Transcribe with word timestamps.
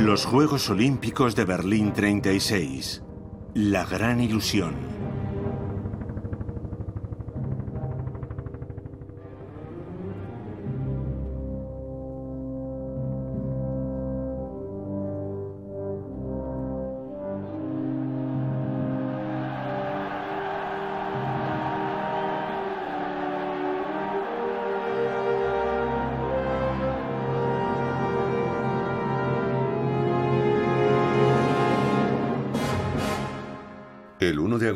Los 0.00 0.24
Juegos 0.24 0.70
Olímpicos 0.70 1.36
de 1.36 1.44
Berlín 1.44 1.92
36. 1.92 3.02
La 3.52 3.84
gran 3.84 4.22
ilusión. 4.22 4.99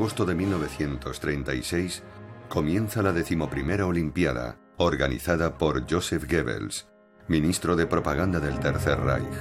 Agosto 0.04 0.26
de 0.26 0.34
1936 0.34 2.02
comienza 2.50 3.00
la 3.00 3.14
decimoprimera 3.14 3.86
Olimpiada, 3.86 4.58
organizada 4.76 5.56
por 5.56 5.90
Joseph 5.90 6.30
Goebbels, 6.30 6.86
ministro 7.26 7.74
de 7.74 7.86
propaganda 7.86 8.38
del 8.38 8.60
Tercer 8.60 9.00
Reich. 9.00 9.34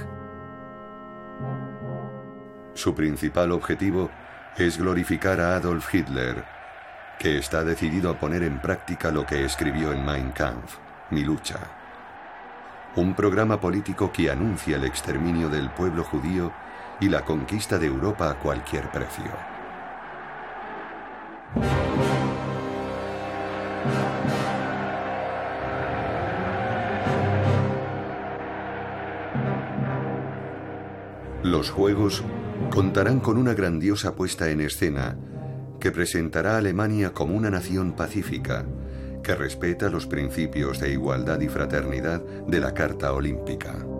Su 2.72 2.94
principal 2.94 3.52
objetivo 3.52 4.10
es 4.56 4.78
glorificar 4.78 5.38
a 5.38 5.56
Adolf 5.56 5.94
Hitler, 5.94 6.42
que 7.18 7.36
está 7.36 7.62
decidido 7.62 8.08
a 8.08 8.18
poner 8.18 8.42
en 8.42 8.58
práctica 8.58 9.10
lo 9.10 9.26
que 9.26 9.44
escribió 9.44 9.92
en 9.92 10.02
Mein 10.02 10.30
Kampf, 10.30 10.78
Mi 11.10 11.24
lucha. 11.24 11.60
Un 12.96 13.12
programa 13.14 13.60
político 13.60 14.10
que 14.10 14.30
anuncia 14.30 14.76
el 14.76 14.84
exterminio 14.84 15.50
del 15.50 15.68
pueblo 15.68 16.04
judío 16.04 16.54
y 17.00 17.10
la 17.10 17.22
conquista 17.22 17.78
de 17.78 17.88
Europa 17.88 18.30
a 18.30 18.38
cualquier 18.38 18.90
precio. 18.90 19.53
Los 31.42 31.70
Juegos 31.70 32.24
contarán 32.70 33.20
con 33.20 33.36
una 33.36 33.54
grandiosa 33.54 34.14
puesta 34.14 34.50
en 34.50 34.60
escena 34.60 35.16
que 35.78 35.92
presentará 35.92 36.54
a 36.54 36.58
Alemania 36.58 37.12
como 37.12 37.36
una 37.36 37.50
nación 37.50 37.92
pacífica 37.92 38.64
que 39.22 39.34
respeta 39.34 39.88
los 39.88 40.06
principios 40.06 40.80
de 40.80 40.92
igualdad 40.92 41.40
y 41.40 41.48
fraternidad 41.48 42.22
de 42.46 42.60
la 42.60 42.74
Carta 42.74 43.12
Olímpica. 43.12 43.93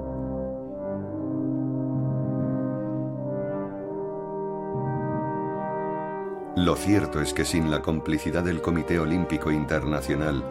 Lo 6.56 6.76
cierto 6.76 7.20
es 7.20 7.34
que 7.34 7.44
sin 7.44 7.70
la 7.70 7.82
complicidad 7.82 8.44
del 8.44 8.60
Comité 8.60 9.00
Olímpico 9.00 9.50
Internacional, 9.50 10.44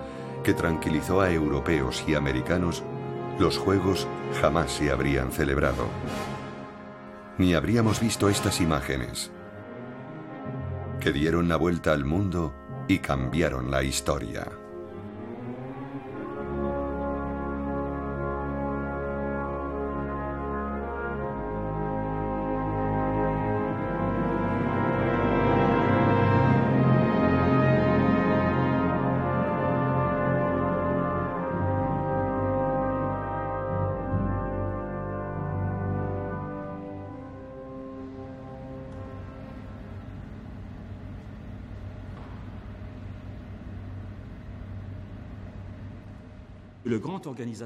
que 0.43 0.53
tranquilizó 0.53 1.21
a 1.21 1.31
europeos 1.31 2.03
y 2.05 2.15
americanos, 2.15 2.83
los 3.39 3.57
Juegos 3.57 4.05
jamás 4.41 4.71
se 4.71 4.91
habrían 4.91 5.31
celebrado. 5.31 5.87
Ni 7.37 7.53
habríamos 7.53 8.01
visto 8.01 8.27
estas 8.27 8.59
imágenes, 8.59 9.31
que 10.99 11.13
dieron 11.13 11.47
la 11.47 11.55
vuelta 11.55 11.93
al 11.93 12.03
mundo 12.03 12.53
y 12.87 12.99
cambiaron 12.99 13.71
la 13.71 13.83
historia. 13.83 14.62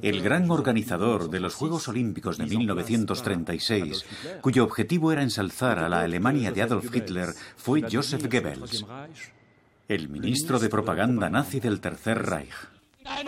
El 0.02 0.22
gran 0.22 0.50
organizador 0.52 1.30
de 1.30 1.40
los 1.40 1.56
Juegos 1.56 1.88
Olímpicos 1.88 2.38
de 2.38 2.46
1936, 2.46 4.06
cuyo 4.42 4.64
objetivo 4.64 5.12
era 5.12 5.24
ensalzar 5.24 5.80
a 5.80 5.90
la 5.90 6.02
Alemania 6.02 6.52
de 6.52 6.62
Adolf 6.62 6.96
Hitler, 6.96 7.30
fue 7.56 7.84
Joseph 7.90 8.24
Goebbels, 8.32 8.86
el 9.88 10.10
ministro 10.10 10.60
de 10.60 10.70
propaganda 10.70 11.30
nazi 11.30 11.60
del 11.60 11.80
Tercer 11.80 12.26
Reich. 12.26 12.54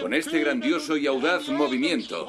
Con 0.02 0.14
este 0.14 0.40
grandioso 0.40 0.98
y 0.98 1.08
audaz 1.08 1.50
movimiento, 1.50 2.28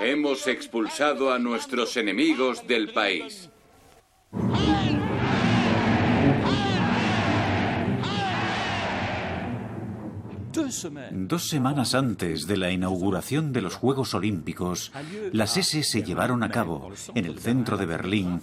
hemos 0.00 0.46
expulsado 0.46 1.32
a 1.32 1.38
nuestros 1.38 1.96
enemigos 1.96 2.66
del 2.66 2.92
país. 2.92 3.48
Dos 10.52 11.48
semanas 11.48 11.94
antes 11.94 12.46
de 12.46 12.56
la 12.56 12.70
inauguración 12.70 13.52
de 13.52 13.62
los 13.62 13.76
Juegos 13.76 14.14
Olímpicos, 14.14 14.90
las 15.32 15.56
SS 15.56 15.90
se 15.90 16.02
llevaron 16.02 16.42
a 16.42 16.50
cabo, 16.50 16.90
en 17.14 17.24
el 17.24 17.38
centro 17.38 17.76
de 17.76 17.86
Berlín, 17.86 18.40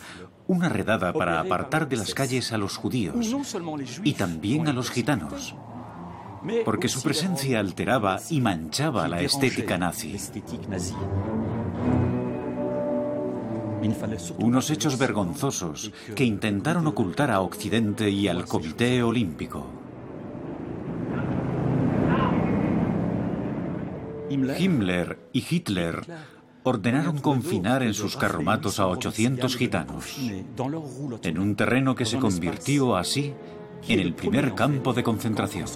una 0.47 0.69
redada 0.69 1.12
para 1.12 1.40
apartar 1.40 1.90
de 1.90 1.97
las 1.97 2.13
calles 2.13 2.53
a 2.53 2.57
los 2.57 2.78
judíos 2.78 3.16
y 4.03 4.13
también 4.13 4.67
a 4.67 4.73
los 4.73 4.90
gitanos, 4.90 5.56
porque 6.63 6.88
su 6.88 7.01
presencia 7.01 7.59
alteraba 7.59 8.19
y 8.29 8.40
manchaba 8.40 9.07
la 9.07 9.22
estética 9.22 9.78
nazi. 9.78 10.16
Unos 14.38 14.69
hechos 14.69 14.97
vergonzosos 14.97 15.91
que 16.16 16.23
intentaron 16.23 16.88
ocultar 16.88 17.31
a 17.31 17.41
Occidente 17.41 18.09
y 18.09 18.28
al 18.28 18.46
Comité 18.46 19.03
Olímpico. 19.03 19.86
Himmler 24.29 25.19
y 25.33 25.45
Hitler 25.49 26.01
ordenaron 26.63 27.19
confinar 27.19 27.83
en 27.83 27.93
sus 27.93 28.17
carromatos 28.17 28.79
a 28.79 28.88
800 28.88 29.55
gitanos, 29.55 30.17
en 31.23 31.39
un 31.39 31.55
terreno 31.55 31.95
que 31.95 32.05
se 32.05 32.17
convirtió 32.17 32.97
así 32.97 33.33
en 33.87 33.99
el 33.99 34.13
primer 34.13 34.53
campo 34.53 34.93
de 34.93 35.03
concentración. 35.03 35.67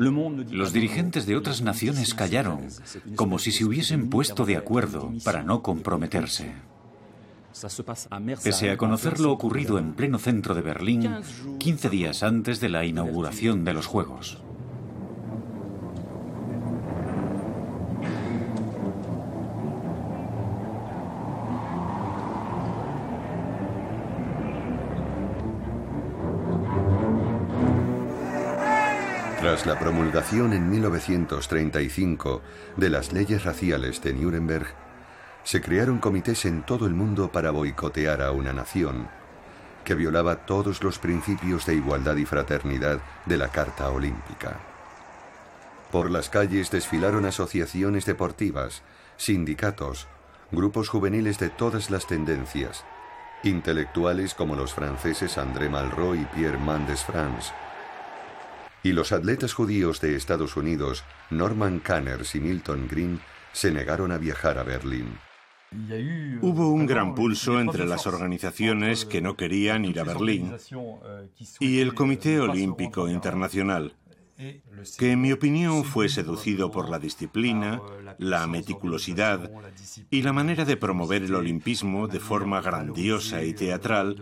Los 0.00 0.72
dirigentes 0.72 1.26
de 1.26 1.36
otras 1.36 1.60
naciones 1.60 2.14
callaron, 2.14 2.68
como 3.16 3.38
si 3.38 3.52
se 3.52 3.64
hubiesen 3.64 4.08
puesto 4.08 4.46
de 4.46 4.56
acuerdo 4.56 5.12
para 5.22 5.42
no 5.42 5.62
comprometerse. 5.62 6.54
Pese 8.42 8.70
a 8.70 8.76
conocer 8.76 9.20
lo 9.20 9.32
ocurrido 9.32 9.78
en 9.78 9.94
pleno 9.94 10.18
centro 10.18 10.54
de 10.54 10.62
Berlín, 10.62 11.16
15 11.58 11.90
días 11.90 12.22
antes 12.22 12.60
de 12.60 12.68
la 12.68 12.84
inauguración 12.84 13.64
de 13.64 13.74
los 13.74 13.86
Juegos. 13.86 14.42
Tras 29.40 29.66
la 29.66 29.78
promulgación 29.78 30.52
en 30.52 30.70
1935 30.70 32.42
de 32.76 32.90
las 32.90 33.12
leyes 33.12 33.42
raciales 33.42 34.02
de 34.02 34.12
Nuremberg, 34.12 34.68
se 35.50 35.60
crearon 35.60 35.98
comités 35.98 36.44
en 36.44 36.62
todo 36.62 36.86
el 36.86 36.94
mundo 36.94 37.32
para 37.32 37.50
boicotear 37.50 38.22
a 38.22 38.30
una 38.30 38.52
nación 38.52 39.08
que 39.84 39.96
violaba 39.96 40.46
todos 40.46 40.84
los 40.84 41.00
principios 41.00 41.66
de 41.66 41.74
igualdad 41.74 42.14
y 42.18 42.24
fraternidad 42.24 43.00
de 43.26 43.36
la 43.36 43.48
Carta 43.48 43.90
Olímpica. 43.90 44.60
Por 45.90 46.08
las 46.08 46.30
calles 46.30 46.70
desfilaron 46.70 47.24
asociaciones 47.24 48.06
deportivas, 48.06 48.82
sindicatos, 49.16 50.06
grupos 50.52 50.88
juveniles 50.88 51.40
de 51.40 51.48
todas 51.48 51.90
las 51.90 52.06
tendencias, 52.06 52.84
intelectuales 53.42 54.34
como 54.34 54.54
los 54.54 54.72
franceses 54.72 55.36
André 55.36 55.68
Malraux 55.68 56.16
y 56.16 56.26
Pierre 56.26 56.58
Mendès 56.58 57.02
France, 57.02 57.50
y 58.84 58.92
los 58.92 59.10
atletas 59.10 59.52
judíos 59.52 60.00
de 60.00 60.14
Estados 60.14 60.56
Unidos, 60.56 61.02
Norman 61.28 61.80
Canners 61.80 62.36
y 62.36 62.40
Milton 62.40 62.86
Green, 62.88 63.20
se 63.52 63.72
negaron 63.72 64.12
a 64.12 64.18
viajar 64.18 64.56
a 64.56 64.62
Berlín. 64.62 65.18
Hubo 66.42 66.70
un 66.70 66.86
gran 66.86 67.14
pulso 67.14 67.60
entre 67.60 67.86
las 67.86 68.06
organizaciones 68.06 69.04
que 69.04 69.20
no 69.20 69.36
querían 69.36 69.84
ir 69.84 70.00
a 70.00 70.04
Berlín 70.04 70.52
y 71.60 71.78
el 71.78 71.94
Comité 71.94 72.40
Olímpico 72.40 73.08
Internacional, 73.08 73.94
que 74.98 75.12
en 75.12 75.20
mi 75.20 75.32
opinión 75.32 75.84
fue 75.84 76.08
seducido 76.08 76.72
por 76.72 76.88
la 76.88 76.98
disciplina, 76.98 77.80
la 78.18 78.48
meticulosidad 78.48 79.48
y 80.10 80.22
la 80.22 80.32
manera 80.32 80.64
de 80.64 80.76
promover 80.76 81.22
el 81.22 81.34
olimpismo 81.36 82.08
de 82.08 82.18
forma 82.18 82.60
grandiosa 82.60 83.44
y 83.44 83.52
teatral 83.52 84.16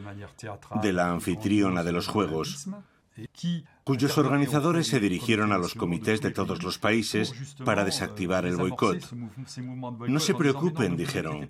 de 0.83 0.93
la 0.93 1.11
anfitriona 1.11 1.83
de 1.83 1.93
los 1.93 2.09
Juegos, 2.09 2.69
cuyos 3.85 4.19
organizadores 4.19 4.87
se 4.87 5.00
dirigieron 5.00 5.53
a 5.53 5.59
los 5.59 5.75
comités 5.75 6.20
de 6.20 6.31
todos 6.31 6.62
los 6.62 6.79
países 6.79 7.35
para 7.65 7.85
desactivar 7.85 8.44
el 8.44 8.56
boicot. 8.56 9.12
No 10.09 10.20
se 10.20 10.35
preocupen, 10.35 10.97
dijeron, 10.97 11.49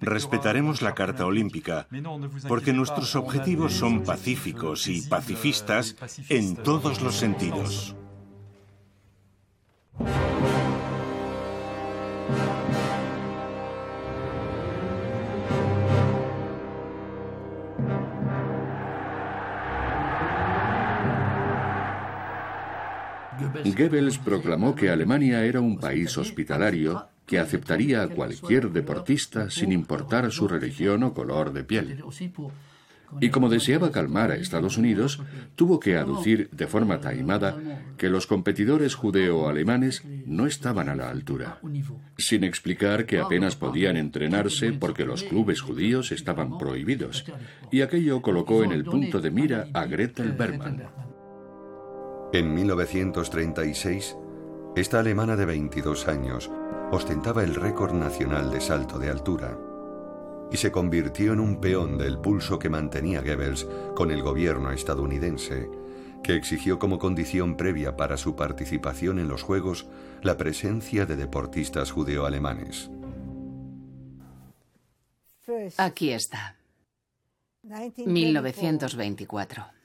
respetaremos 0.00 0.82
la 0.82 0.94
Carta 0.94 1.26
Olímpica, 1.26 1.86
porque 2.48 2.72
nuestros 2.72 3.14
objetivos 3.16 3.74
son 3.74 4.02
pacíficos 4.02 4.88
y 4.88 5.02
pacifistas 5.02 5.96
en 6.28 6.56
todos 6.56 7.00
los 7.00 7.14
sentidos. 7.14 7.94
Goebbels 23.78 24.18
proclamó 24.18 24.74
que 24.74 24.90
Alemania 24.90 25.44
era 25.44 25.60
un 25.60 25.78
país 25.78 26.18
hospitalario 26.18 27.06
que 27.24 27.38
aceptaría 27.38 28.02
a 28.02 28.08
cualquier 28.08 28.72
deportista 28.72 29.50
sin 29.50 29.70
importar 29.70 30.32
su 30.32 30.48
religión 30.48 31.04
o 31.04 31.14
color 31.14 31.52
de 31.52 31.62
piel. 31.62 32.02
Y 33.20 33.28
como 33.30 33.48
deseaba 33.48 33.92
calmar 33.92 34.32
a 34.32 34.34
Estados 34.34 34.78
Unidos, 34.78 35.22
tuvo 35.54 35.78
que 35.78 35.96
aducir 35.96 36.50
de 36.50 36.66
forma 36.66 37.00
taimada 37.00 37.56
que 37.96 38.10
los 38.10 38.26
competidores 38.26 38.96
judeo-alemanes 38.96 40.02
no 40.26 40.46
estaban 40.46 40.88
a 40.88 40.96
la 40.96 41.08
altura, 41.08 41.60
sin 42.16 42.42
explicar 42.42 43.06
que 43.06 43.20
apenas 43.20 43.54
podían 43.54 43.96
entrenarse 43.96 44.72
porque 44.72 45.04
los 45.04 45.22
clubes 45.22 45.60
judíos 45.60 46.10
estaban 46.10 46.58
prohibidos. 46.58 47.24
Y 47.70 47.82
aquello 47.82 48.22
colocó 48.22 48.64
en 48.64 48.72
el 48.72 48.84
punto 48.84 49.20
de 49.20 49.30
mira 49.30 49.68
a 49.72 49.86
Gretel 49.86 50.32
Bergmann. 50.32 51.07
En 52.30 52.52
1936, 52.52 54.18
esta 54.76 55.00
alemana 55.00 55.34
de 55.34 55.46
22 55.46 56.08
años 56.08 56.50
ostentaba 56.92 57.42
el 57.42 57.54
récord 57.54 57.94
nacional 57.94 58.50
de 58.50 58.60
salto 58.60 58.98
de 58.98 59.08
altura 59.08 59.58
y 60.52 60.58
se 60.58 60.70
convirtió 60.70 61.32
en 61.32 61.40
un 61.40 61.58
peón 61.58 61.96
del 61.96 62.18
pulso 62.18 62.58
que 62.58 62.68
mantenía 62.68 63.22
Goebbels 63.22 63.66
con 63.94 64.10
el 64.10 64.22
gobierno 64.22 64.72
estadounidense, 64.72 65.70
que 66.22 66.34
exigió 66.34 66.78
como 66.78 66.98
condición 66.98 67.56
previa 67.56 67.96
para 67.96 68.18
su 68.18 68.36
participación 68.36 69.18
en 69.18 69.28
los 69.28 69.42
Juegos 69.42 69.86
la 70.22 70.36
presencia 70.36 71.06
de 71.06 71.16
deportistas 71.16 71.92
judeo-alemanes. 71.92 72.90
Aquí 75.78 76.12
está. 76.12 76.56
1924. 77.62 79.77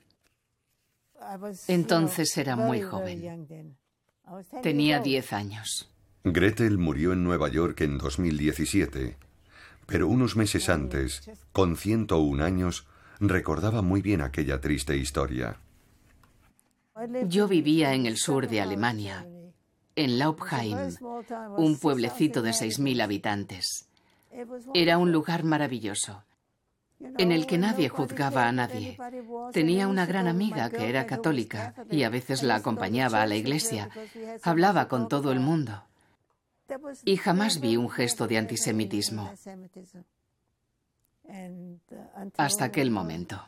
Entonces 1.67 2.37
era 2.37 2.55
muy 2.55 2.81
joven. 2.81 3.77
Tenía 4.61 4.99
10 4.99 5.33
años. 5.33 5.89
Gretel 6.23 6.77
murió 6.77 7.13
en 7.13 7.23
Nueva 7.23 7.49
York 7.49 7.81
en 7.81 7.97
2017, 7.97 9.17
pero 9.85 10.07
unos 10.07 10.37
meses 10.37 10.69
antes, 10.69 11.29
con 11.51 11.75
101 11.75 12.43
años, 12.43 12.87
recordaba 13.19 13.81
muy 13.81 14.01
bien 14.01 14.21
aquella 14.21 14.61
triste 14.61 14.95
historia. 14.95 15.59
Yo 17.27 17.47
vivía 17.47 17.93
en 17.93 18.05
el 18.05 18.17
sur 18.17 18.47
de 18.47 18.61
Alemania, 18.61 19.27
en 19.95 20.19
Laubheim, 20.19 20.77
un 21.57 21.77
pueblecito 21.77 22.41
de 22.41 22.51
6.000 22.51 23.01
habitantes. 23.01 23.89
Era 24.73 24.97
un 24.97 25.11
lugar 25.11 25.43
maravilloso 25.43 26.23
en 27.17 27.31
el 27.31 27.45
que 27.45 27.57
nadie 27.57 27.89
juzgaba 27.89 28.47
a 28.47 28.51
nadie. 28.51 28.97
Tenía 29.51 29.87
una 29.87 30.05
gran 30.05 30.27
amiga 30.27 30.69
que 30.69 30.89
era 30.89 31.05
católica 31.05 31.73
y 31.89 32.03
a 32.03 32.09
veces 32.09 32.43
la 32.43 32.55
acompañaba 32.55 33.21
a 33.21 33.27
la 33.27 33.35
iglesia. 33.35 33.89
Hablaba 34.41 34.87
con 34.87 35.07
todo 35.07 35.31
el 35.31 35.39
mundo. 35.39 35.83
Y 37.05 37.17
jamás 37.17 37.59
vi 37.59 37.77
un 37.77 37.89
gesto 37.89 38.27
de 38.27 38.37
antisemitismo. 38.37 39.31
Hasta 42.37 42.65
aquel 42.65 42.91
momento. 42.91 43.41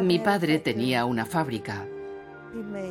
Mi 0.00 0.18
padre 0.20 0.58
tenía 0.60 1.04
una 1.04 1.26
fábrica 1.26 1.86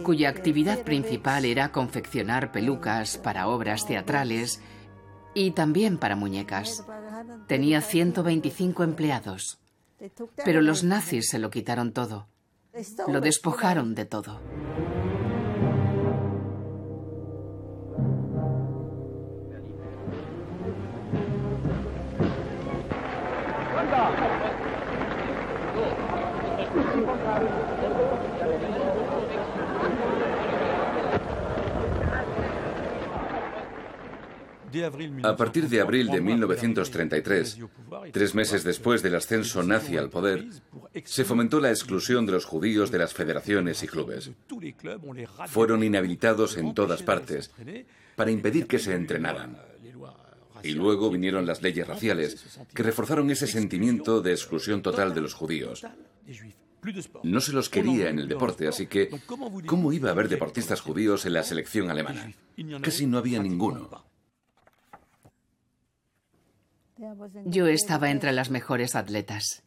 cuya 0.04 0.30
actividad 0.30 0.84
principal 0.84 1.46
era 1.46 1.72
confeccionar 1.72 2.52
pelucas 2.52 3.18
para 3.18 3.48
obras 3.48 3.86
teatrales 3.86 4.62
y 5.34 5.52
también 5.52 5.98
para 5.98 6.16
muñecas. 6.16 6.86
Tenía 7.48 7.82
125 7.82 8.84
empleados, 8.84 9.60
pero 10.44 10.62
los 10.62 10.84
nazis 10.84 11.30
se 11.30 11.40
lo 11.40 11.50
quitaron 11.50 11.94
todo. 11.94 12.28
Lo 13.08 13.22
despojaron 13.22 13.96
de 13.96 14.06
todo. 14.06 14.40
A 35.24 35.36
partir 35.36 35.68
de 35.70 35.82
abril 35.82 36.08
de 36.08 36.22
1933, 36.22 37.60
tres 38.12 38.36
meses 38.36 38.64
después 38.64 39.02
del 39.02 39.16
ascenso 39.16 39.64
nazi 39.64 39.98
al 39.98 40.10
poder, 40.10 40.46
se 41.04 41.26
fomentó 41.26 41.60
la 41.60 41.70
exclusión 41.70 42.26
de 42.26 42.34
los 42.34 42.46
judíos 42.46 42.92
de 42.92 43.00
las 43.00 43.14
federaciones 43.14 43.84
y 43.84 43.88
clubes. 43.88 44.32
Fueron 45.48 45.84
inhabilitados 45.84 46.58
en 46.58 46.74
todas 46.74 47.04
partes 47.04 47.52
para 48.16 48.32
impedir 48.32 48.68
que 48.68 48.80
se 48.80 48.94
entrenaran. 48.96 49.58
Y 50.64 50.74
luego 50.74 51.10
vinieron 51.10 51.46
las 51.46 51.62
leyes 51.62 51.88
raciales, 51.88 52.60
que 52.74 52.84
reforzaron 52.84 53.32
ese 53.32 53.48
sentimiento 53.48 54.22
de 54.22 54.32
exclusión 54.32 54.82
total 54.82 55.14
de 55.14 55.22
los 55.22 55.34
judíos. 55.34 55.84
No 57.24 57.42
se 57.42 57.54
los 57.54 57.70
quería 57.70 58.10
en 58.10 58.20
el 58.20 58.28
deporte, 58.28 58.68
así 58.68 58.88
que 58.88 59.10
¿cómo 59.66 59.94
iba 59.94 60.10
a 60.10 60.12
haber 60.14 60.30
deportistas 60.30 60.82
judíos 60.82 61.26
en 61.26 61.34
la 61.34 61.44
selección 61.44 61.90
alemana? 61.90 62.34
Casi 62.82 63.06
no 63.06 63.18
había 63.18 63.42
ninguno. 63.42 63.90
Yo 67.46 67.68
estaba 67.68 68.12
entre 68.12 68.32
las 68.32 68.50
mejores 68.50 68.96
atletas. 68.96 69.64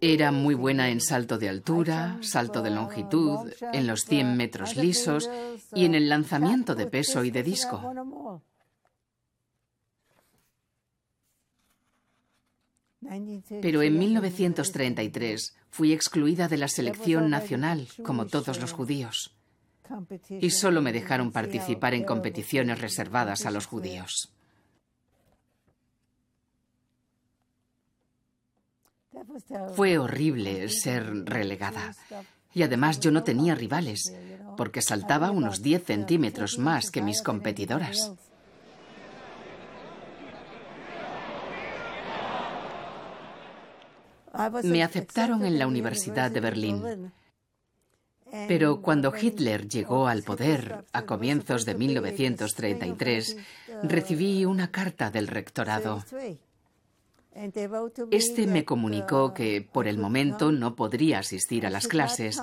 Era 0.00 0.32
muy 0.32 0.54
buena 0.54 0.90
en 0.90 1.00
salto 1.00 1.38
de 1.38 1.48
altura, 1.48 2.18
salto 2.22 2.62
de 2.62 2.70
longitud, 2.70 3.52
en 3.72 3.86
los 3.86 4.04
100 4.04 4.36
metros 4.36 4.76
lisos 4.76 5.28
y 5.74 5.84
en 5.84 5.94
el 5.94 6.08
lanzamiento 6.08 6.74
de 6.74 6.86
peso 6.86 7.24
y 7.24 7.30
de 7.30 7.42
disco. 7.42 8.40
Pero 13.62 13.82
en 13.82 13.98
1933 13.98 15.56
fui 15.70 15.92
excluida 15.92 16.48
de 16.48 16.56
la 16.56 16.68
selección 16.68 17.30
nacional, 17.30 17.88
como 18.02 18.26
todos 18.26 18.60
los 18.60 18.72
judíos. 18.72 19.34
Y 20.28 20.50
solo 20.50 20.82
me 20.82 20.92
dejaron 20.92 21.32
participar 21.32 21.94
en 21.94 22.04
competiciones 22.04 22.80
reservadas 22.80 23.46
a 23.46 23.50
los 23.50 23.66
judíos. 23.66 24.32
Fue 29.74 29.98
horrible 29.98 30.68
ser 30.68 31.24
relegada. 31.24 31.94
Y 32.54 32.62
además 32.62 33.00
yo 33.00 33.10
no 33.10 33.22
tenía 33.22 33.54
rivales, 33.54 34.12
porque 34.56 34.82
saltaba 34.82 35.30
unos 35.30 35.62
10 35.62 35.84
centímetros 35.84 36.58
más 36.58 36.90
que 36.90 37.02
mis 37.02 37.22
competidoras. 37.22 38.12
Me 44.62 44.82
aceptaron 44.82 45.44
en 45.44 45.58
la 45.58 45.66
Universidad 45.66 46.30
de 46.30 46.40
Berlín. 46.40 47.12
Pero 48.46 48.82
cuando 48.82 49.12
Hitler 49.16 49.68
llegó 49.68 50.06
al 50.06 50.22
poder 50.22 50.84
a 50.92 51.02
comienzos 51.02 51.64
de 51.64 51.74
1933, 51.74 53.36
recibí 53.82 54.44
una 54.44 54.70
carta 54.70 55.10
del 55.10 55.28
rectorado 55.28 56.04
Este 58.10 58.46
me 58.46 58.64
comunicó 58.64 59.32
que 59.32 59.62
por 59.62 59.86
el 59.86 59.98
momento 59.98 60.50
no 60.50 60.74
podría 60.74 61.20
asistir 61.20 61.66
a 61.66 61.70
las 61.70 61.86
clases 61.86 62.42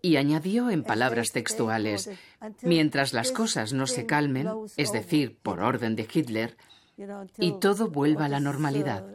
y 0.00 0.16
añadió 0.16 0.70
en 0.70 0.82
palabras 0.82 1.32
textuales, 1.32 2.10
mientras 2.62 3.12
las 3.12 3.30
cosas 3.32 3.72
no 3.72 3.86
se 3.86 4.06
calmen, 4.06 4.48
es 4.76 4.92
decir, 4.92 5.38
por 5.42 5.60
orden 5.60 5.96
de 5.96 6.08
Hitler, 6.12 6.56
y 7.38 7.58
todo 7.58 7.90
vuelva 7.90 8.24
a 8.24 8.28
la 8.28 8.40
normalidad. 8.40 9.06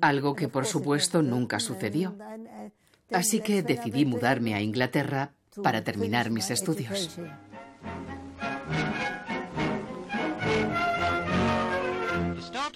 Algo 0.00 0.34
que 0.34 0.48
por 0.48 0.66
supuesto 0.66 1.22
nunca 1.22 1.58
sucedió. 1.58 2.16
Así 3.10 3.40
que 3.40 3.62
decidí 3.62 4.04
mudarme 4.04 4.54
a 4.54 4.60
Inglaterra 4.60 5.34
para 5.62 5.84
terminar 5.84 6.30
mis 6.30 6.50
estudios. 6.50 7.18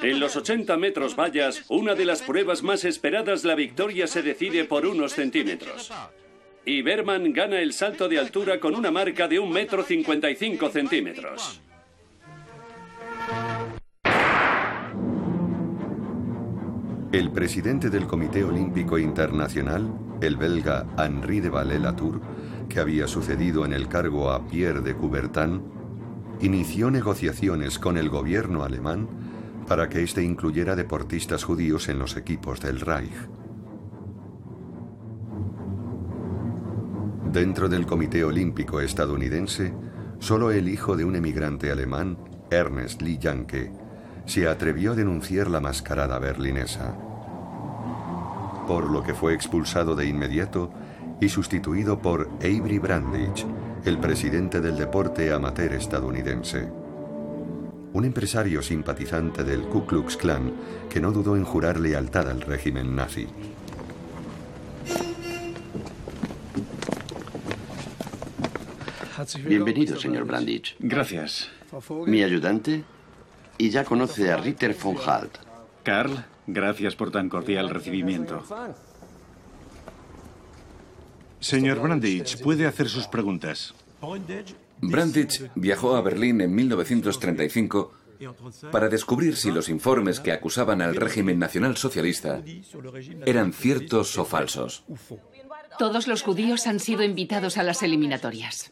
En 0.02 0.20
los 0.20 0.36
80 0.36 0.76
metros 0.76 1.16
vallas, 1.16 1.64
una 1.68 1.94
de 1.94 2.04
las 2.04 2.20
pruebas 2.20 2.62
más 2.62 2.84
esperadas, 2.84 3.44
la 3.44 3.54
victoria 3.54 4.06
se 4.06 4.22
decide 4.22 4.64
por 4.64 4.84
unos 4.84 5.12
centímetros. 5.12 5.90
Y 6.66 6.82
Berman 6.82 7.32
gana 7.32 7.60
el 7.60 7.72
salto 7.72 8.08
de 8.08 8.18
altura 8.18 8.60
con 8.60 8.74
una 8.74 8.90
marca 8.90 9.26
de 9.26 9.38
un 9.38 9.50
metro 9.50 9.82
55 9.82 10.68
centímetros. 10.68 11.62
El 17.12 17.30
presidente 17.30 17.88
del 17.88 18.06
Comité 18.06 18.44
Olímpico 18.44 18.98
Internacional, 18.98 19.88
el 20.20 20.36
belga 20.36 20.86
Henri 20.98 21.40
de 21.40 21.50
Vallée-Latour, 21.50 22.20
que 22.68 22.80
había 22.80 23.06
sucedido 23.06 23.64
en 23.64 23.72
el 23.72 23.88
cargo 23.88 24.30
a 24.30 24.46
Pierre 24.46 24.82
de 24.82 24.94
Coubertin, 24.94 25.62
inició 26.40 26.90
negociaciones 26.90 27.78
con 27.78 27.96
el 27.96 28.10
gobierno 28.10 28.64
alemán 28.64 29.25
para 29.66 29.88
que 29.88 30.02
éste 30.02 30.22
incluyera 30.22 30.76
deportistas 30.76 31.44
judíos 31.44 31.88
en 31.88 31.98
los 31.98 32.16
equipos 32.16 32.60
del 32.60 32.80
Reich. 32.80 33.12
Dentro 37.32 37.68
del 37.68 37.86
Comité 37.86 38.24
Olímpico 38.24 38.80
estadounidense, 38.80 39.74
solo 40.20 40.50
el 40.50 40.68
hijo 40.68 40.96
de 40.96 41.04
un 41.04 41.16
emigrante 41.16 41.70
alemán, 41.70 42.16
Ernest 42.50 43.02
Lee 43.02 43.18
Janke, 43.20 43.72
se 44.24 44.48
atrevió 44.48 44.92
a 44.92 44.94
denunciar 44.94 45.50
la 45.50 45.60
mascarada 45.60 46.18
berlinesa, 46.18 46.96
por 48.66 48.90
lo 48.90 49.02
que 49.02 49.14
fue 49.14 49.34
expulsado 49.34 49.94
de 49.94 50.06
inmediato 50.06 50.70
y 51.20 51.28
sustituido 51.28 52.00
por 52.00 52.28
Avery 52.40 52.78
Brandage, 52.78 53.46
el 53.84 53.98
presidente 53.98 54.60
del 54.60 54.76
deporte 54.76 55.32
amateur 55.32 55.72
estadounidense 55.74 56.85
un 57.92 58.04
empresario 58.04 58.62
simpatizante 58.62 59.44
del 59.44 59.62
Ku 59.62 59.86
Klux 59.86 60.16
Klan 60.16 60.52
que 60.90 61.00
no 61.00 61.12
dudó 61.12 61.36
en 61.36 61.44
jurar 61.44 61.80
lealtad 61.80 62.28
al 62.28 62.40
régimen 62.40 62.94
nazi. 62.94 63.26
Bienvenido, 69.44 69.98
señor 69.98 70.24
Brandich. 70.24 70.76
Gracias. 70.78 71.50
Mi 72.06 72.22
ayudante 72.22 72.84
y 73.58 73.70
ya 73.70 73.84
conoce 73.84 74.30
a 74.30 74.36
Ritter 74.36 74.74
von 74.74 74.96
Halt. 75.04 75.38
Karl, 75.82 76.24
gracias 76.46 76.94
por 76.94 77.10
tan 77.10 77.28
cordial 77.28 77.70
recibimiento. 77.70 78.44
Señor 81.40 81.80
Brandich, 81.80 82.42
puede 82.42 82.66
hacer 82.66 82.88
sus 82.88 83.06
preguntas. 83.06 83.74
Brandich 84.80 85.50
viajó 85.54 85.96
a 85.96 86.02
Berlín 86.02 86.40
en 86.40 86.54
1935 86.54 87.92
para 88.72 88.88
descubrir 88.88 89.36
si 89.36 89.50
los 89.50 89.68
informes 89.68 90.20
que 90.20 90.32
acusaban 90.32 90.80
al 90.80 90.96
régimen 90.96 91.38
nacionalsocialista 91.38 92.42
eran 93.24 93.52
ciertos 93.52 94.16
o 94.18 94.24
falsos. 94.24 94.84
Todos 95.78 96.08
los 96.08 96.22
judíos 96.22 96.66
han 96.66 96.80
sido 96.80 97.02
invitados 97.02 97.58
a 97.58 97.62
las 97.62 97.82
eliminatorias. 97.82 98.70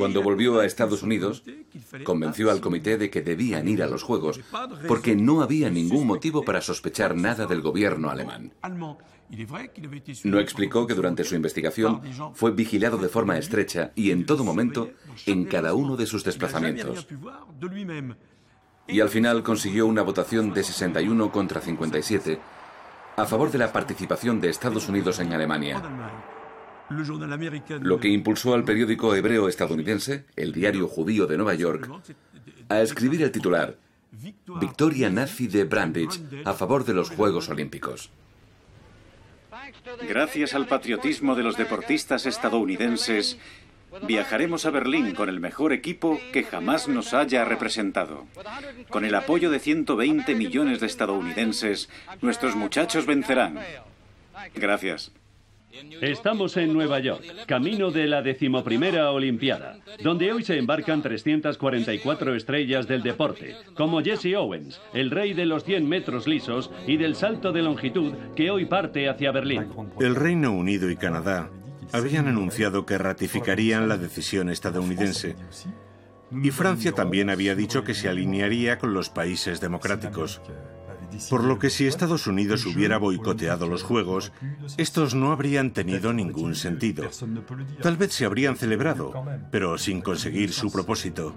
Cuando 0.00 0.22
volvió 0.22 0.60
a 0.60 0.64
Estados 0.64 1.02
Unidos, 1.02 1.42
convenció 2.04 2.50
al 2.50 2.62
comité 2.62 2.96
de 2.96 3.10
que 3.10 3.20
debían 3.20 3.68
ir 3.68 3.82
a 3.82 3.86
los 3.86 4.02
Juegos, 4.02 4.40
porque 4.88 5.14
no 5.14 5.42
había 5.42 5.68
ningún 5.68 6.06
motivo 6.06 6.42
para 6.42 6.62
sospechar 6.62 7.14
nada 7.14 7.44
del 7.44 7.60
gobierno 7.60 8.08
alemán. 8.08 8.54
No 10.24 10.40
explicó 10.40 10.86
que 10.86 10.94
durante 10.94 11.22
su 11.24 11.34
investigación 11.34 12.00
fue 12.32 12.52
vigilado 12.52 12.96
de 12.96 13.10
forma 13.10 13.36
estrecha 13.36 13.92
y 13.94 14.10
en 14.10 14.24
todo 14.24 14.42
momento 14.42 14.90
en 15.26 15.44
cada 15.44 15.74
uno 15.74 15.98
de 15.98 16.06
sus 16.06 16.24
desplazamientos. 16.24 17.06
Y 18.88 19.00
al 19.00 19.10
final 19.10 19.42
consiguió 19.42 19.86
una 19.86 20.00
votación 20.00 20.54
de 20.54 20.64
61 20.64 21.30
contra 21.30 21.60
57 21.60 22.40
a 23.16 23.26
favor 23.26 23.50
de 23.50 23.58
la 23.58 23.70
participación 23.70 24.40
de 24.40 24.48
Estados 24.48 24.88
Unidos 24.88 25.20
en 25.20 25.34
Alemania. 25.34 25.82
Lo 27.80 28.00
que 28.00 28.08
impulsó 28.08 28.54
al 28.54 28.64
periódico 28.64 29.14
hebreo 29.14 29.48
estadounidense, 29.48 30.24
el 30.36 30.52
Diario 30.52 30.88
Judío 30.88 31.26
de 31.26 31.36
Nueva 31.36 31.54
York, 31.54 31.88
a 32.68 32.80
escribir 32.80 33.22
el 33.22 33.30
titular 33.30 33.76
Victoria 34.60 35.08
nazi 35.08 35.46
de 35.46 35.64
Brandich 35.64 36.20
a 36.44 36.52
favor 36.54 36.84
de 36.84 36.94
los 36.94 37.10
Juegos 37.10 37.48
Olímpicos. 37.48 38.10
Gracias 40.08 40.54
al 40.54 40.66
patriotismo 40.66 41.34
de 41.34 41.42
los 41.42 41.56
deportistas 41.56 42.26
estadounidenses, 42.26 43.38
viajaremos 44.06 44.66
a 44.66 44.70
Berlín 44.70 45.14
con 45.14 45.28
el 45.28 45.40
mejor 45.40 45.72
equipo 45.72 46.18
que 46.32 46.44
jamás 46.44 46.88
nos 46.88 47.14
haya 47.14 47.44
representado. 47.44 48.26
Con 48.88 49.04
el 49.04 49.14
apoyo 49.14 49.50
de 49.50 49.60
120 49.60 50.34
millones 50.34 50.80
de 50.80 50.86
estadounidenses, 50.86 51.88
nuestros 52.20 52.56
muchachos 52.56 53.06
vencerán. 53.06 53.60
Gracias. 54.54 55.12
Estamos 56.00 56.56
en 56.56 56.72
Nueva 56.72 56.98
York, 56.98 57.24
camino 57.46 57.90
de 57.90 58.06
la 58.06 58.22
decimoprimera 58.22 59.10
Olimpiada, 59.12 59.78
donde 60.02 60.32
hoy 60.32 60.42
se 60.42 60.58
embarcan 60.58 61.02
344 61.02 62.34
estrellas 62.34 62.88
del 62.88 63.02
deporte, 63.02 63.56
como 63.74 64.02
Jesse 64.02 64.34
Owens, 64.36 64.80
el 64.92 65.10
rey 65.10 65.32
de 65.32 65.46
los 65.46 65.64
100 65.64 65.88
metros 65.88 66.26
lisos 66.26 66.70
y 66.86 66.96
del 66.96 67.14
salto 67.14 67.52
de 67.52 67.62
longitud 67.62 68.12
que 68.34 68.50
hoy 68.50 68.66
parte 68.66 69.08
hacia 69.08 69.30
Berlín. 69.30 69.66
El 70.00 70.16
Reino 70.16 70.52
Unido 70.52 70.90
y 70.90 70.96
Canadá 70.96 71.50
habían 71.92 72.26
anunciado 72.28 72.86
que 72.86 72.98
ratificarían 72.98 73.88
la 73.88 73.96
decisión 73.96 74.48
estadounidense. 74.48 75.36
Y 76.30 76.50
Francia 76.50 76.92
también 76.92 77.30
había 77.30 77.54
dicho 77.54 77.82
que 77.84 77.94
se 77.94 78.08
alinearía 78.08 78.78
con 78.78 78.94
los 78.94 79.08
países 79.08 79.60
democráticos. 79.60 80.40
Por 81.28 81.44
lo 81.44 81.58
que 81.58 81.70
si 81.70 81.86
Estados 81.86 82.26
Unidos 82.26 82.66
hubiera 82.66 82.98
boicoteado 82.98 83.66
los 83.66 83.82
Juegos, 83.82 84.32
estos 84.76 85.14
no 85.14 85.32
habrían 85.32 85.72
tenido 85.72 86.12
ningún 86.12 86.54
sentido. 86.54 87.08
Tal 87.82 87.96
vez 87.96 88.12
se 88.12 88.24
habrían 88.24 88.56
celebrado, 88.56 89.12
pero 89.50 89.78
sin 89.78 90.00
conseguir 90.00 90.52
su 90.52 90.70
propósito. 90.70 91.34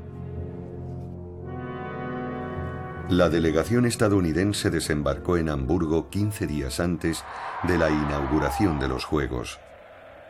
La 3.10 3.30
delegación 3.30 3.86
estadounidense 3.86 4.70
desembarcó 4.70 5.38
en 5.38 5.50
Hamburgo 5.50 6.10
15 6.10 6.48
días 6.48 6.80
antes 6.80 7.24
de 7.63 7.77
la 7.77 7.89
inauguración 7.89 8.80
de 8.80 8.88
los 8.88 9.03
Juegos, 9.03 9.60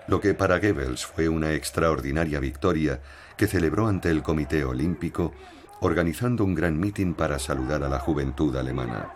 lo 0.07 0.19
que 0.19 0.33
para 0.33 0.59
Goebbels 0.59 1.05
fue 1.05 1.29
una 1.29 1.53
extraordinaria 1.53 2.39
victoria 2.39 2.99
que 3.37 3.47
celebró 3.47 3.87
ante 3.87 4.09
el 4.09 4.23
Comité 4.23 4.65
Olímpico, 4.65 5.33
organizando 5.81 6.43
un 6.43 6.55
gran 6.55 6.79
mitin 6.79 7.13
para 7.13 7.39
saludar 7.39 7.83
a 7.83 7.89
la 7.89 7.99
juventud 7.99 8.55
alemana 8.55 9.13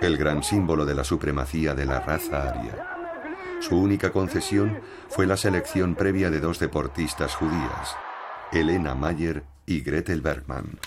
el 0.00 0.16
gran 0.16 0.42
símbolo 0.42 0.84
de 0.84 0.94
la 0.94 1.04
supremacía 1.04 1.74
de 1.74 1.86
la 1.86 2.00
raza 2.00 2.50
aria. 2.50 2.96
Su 3.60 3.80
única 3.80 4.12
concesión 4.12 4.80
fue 5.08 5.26
la 5.26 5.36
selección 5.36 5.94
previa 5.94 6.30
de 6.30 6.40
dos 6.40 6.58
deportistas 6.58 7.34
judías, 7.34 7.96
Elena 8.52 8.94
Mayer 8.94 9.44
y 9.66 9.80
Gretel 9.80 10.20
Bergman. 10.20 10.78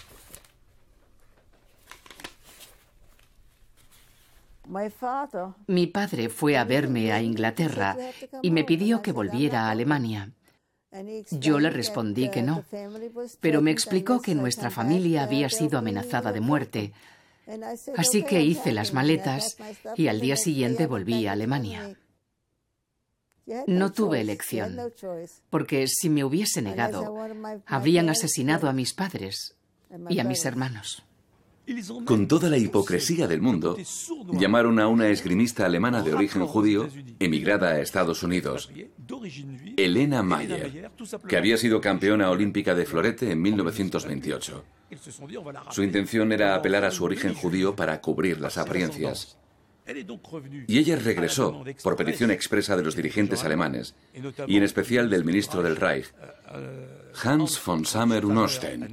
Mi 5.68 5.88
padre 5.88 6.30
fue 6.30 6.58
a 6.58 6.63
verme 6.63 7.12
a 7.12 7.22
Inglaterra 7.22 7.98
y 8.44 8.51
me 8.51 8.63
pidió 8.63 9.01
que 9.01 9.12
volviera 9.12 9.66
a 9.66 9.72
Alemania. 9.72 10.32
Yo 11.32 11.60
le 11.60 11.70
respondí 11.70 12.30
que 12.30 12.44
no, 12.44 12.63
pero 13.39 13.62
me 13.62 13.72
explicó 13.72 14.22
que 14.22 14.36
nuestra 14.36 14.70
familia 14.70 15.24
había 15.24 15.50
sido 15.50 15.78
amenazada 15.80 16.32
de 16.32 16.42
muerte, 16.42 16.94
Así 17.96 18.24
que 18.24 18.41
hice 18.41 18.72
las 18.72 18.94
maletas 18.94 19.58
y 19.96 20.08
al 20.08 20.22
día 20.22 20.38
siguiente 20.38 20.88
volví 20.88 21.27
a 21.27 21.34
Alemania. 21.34 21.98
No 23.65 23.91
tuve 23.91 24.22
elección, 24.22 24.77
porque 25.50 25.88
si 25.88 26.10
me 26.10 26.24
hubiese 26.24 26.62
negado, 26.62 27.15
habrían 27.65 28.10
asesinado 28.10 28.70
a 28.70 28.74
mis 28.74 28.94
padres 28.94 29.56
y 30.08 30.20
a 30.20 30.24
mis 30.24 30.46
hermanos. 30.46 31.03
Con 32.06 32.28
toda 32.28 32.50
la 32.50 32.58
hipocresía 32.58 33.28
del 33.28 33.42
mundo, 33.42 33.78
llamaron 34.34 34.80
a 34.80 34.88
una 34.88 35.10
esgrimista 35.10 35.66
alemana 35.66 36.02
de 36.02 36.14
origen 36.14 36.46
judío, 36.46 36.88
emigrada 37.20 37.70
a 37.70 37.82
Estados 37.82 38.24
Unidos, 38.24 38.72
Elena 39.78 40.24
Mayer, 40.24 40.92
que 41.28 41.38
había 41.38 41.58
sido 41.58 41.82
campeona 41.82 42.30
olímpica 42.30 42.76
de 42.76 42.86
florete 42.86 43.32
en 43.32 43.42
1928. 43.42 44.64
Su 45.70 45.84
intención 45.84 46.32
era 46.32 46.56
apelar 46.56 46.86
a 46.86 46.92
su 46.92 47.04
origen 47.04 47.34
judío 47.34 47.76
para 47.76 48.02
cubrir 48.02 48.40
las 48.40 48.58
apariencias. 48.58 49.38
Y 50.68 50.78
ella 50.78 50.96
regresó 50.98 51.64
por 51.84 51.96
petición 51.96 52.32
expresa 52.32 52.76
de 52.76 52.84
los 52.84 52.96
dirigentes 52.96 53.44
alemanes, 53.44 53.96
y 54.48 54.58
en 54.58 54.64
especial 54.64 55.10
del 55.10 55.26
ministro 55.26 55.64
del 55.64 55.76
Reich, 55.76 56.14
Hans 57.24 57.64
von 57.64 57.86
Sammer-Unosten, 57.86 58.88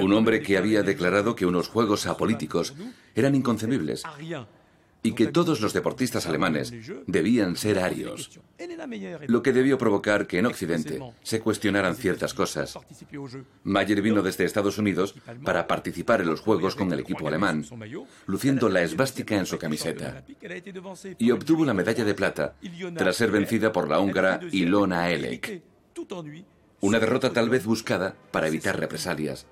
un 0.00 0.12
hombre 0.12 0.42
que 0.42 0.56
había 0.56 0.82
declarado 0.82 1.34
que 1.34 1.46
unos 1.46 1.68
juegos 1.68 2.06
apolíticos 2.06 2.74
eran 3.14 3.34
inconcebibles 3.34 4.02
y 5.02 5.12
que 5.12 5.26
todos 5.26 5.60
los 5.60 5.72
deportistas 5.72 6.26
alemanes 6.26 6.72
debían 7.06 7.56
ser 7.56 7.78
arios, 7.78 8.40
lo 9.26 9.42
que 9.42 9.52
debió 9.52 9.76
provocar 9.76 10.26
que 10.26 10.38
en 10.38 10.46
Occidente 10.46 11.00
se 11.22 11.40
cuestionaran 11.40 11.96
ciertas 11.96 12.34
cosas. 12.34 12.78
Mayer 13.64 14.00
vino 14.00 14.22
desde 14.22 14.44
Estados 14.44 14.78
Unidos 14.78 15.14
para 15.44 15.66
participar 15.66 16.20
en 16.20 16.28
los 16.28 16.40
Juegos 16.40 16.76
con 16.76 16.92
el 16.92 17.00
equipo 17.00 17.26
alemán, 17.26 17.64
luciendo 18.26 18.68
la 18.68 18.82
esvástica 18.82 19.36
en 19.36 19.46
su 19.46 19.58
camiseta, 19.58 20.24
y 21.18 21.30
obtuvo 21.30 21.64
la 21.64 21.74
medalla 21.74 22.04
de 22.04 22.14
plata 22.14 22.54
tras 22.94 23.16
ser 23.16 23.30
vencida 23.30 23.72
por 23.72 23.88
la 23.88 23.98
húngara 23.98 24.40
Ilona 24.52 25.10
Elek. 25.10 25.62
Una 26.82 26.98
derrota 26.98 27.32
tal 27.32 27.48
vez 27.48 27.64
buscada 27.64 28.16
para 28.32 28.48
evitar 28.48 28.76
represalias. 28.78 29.46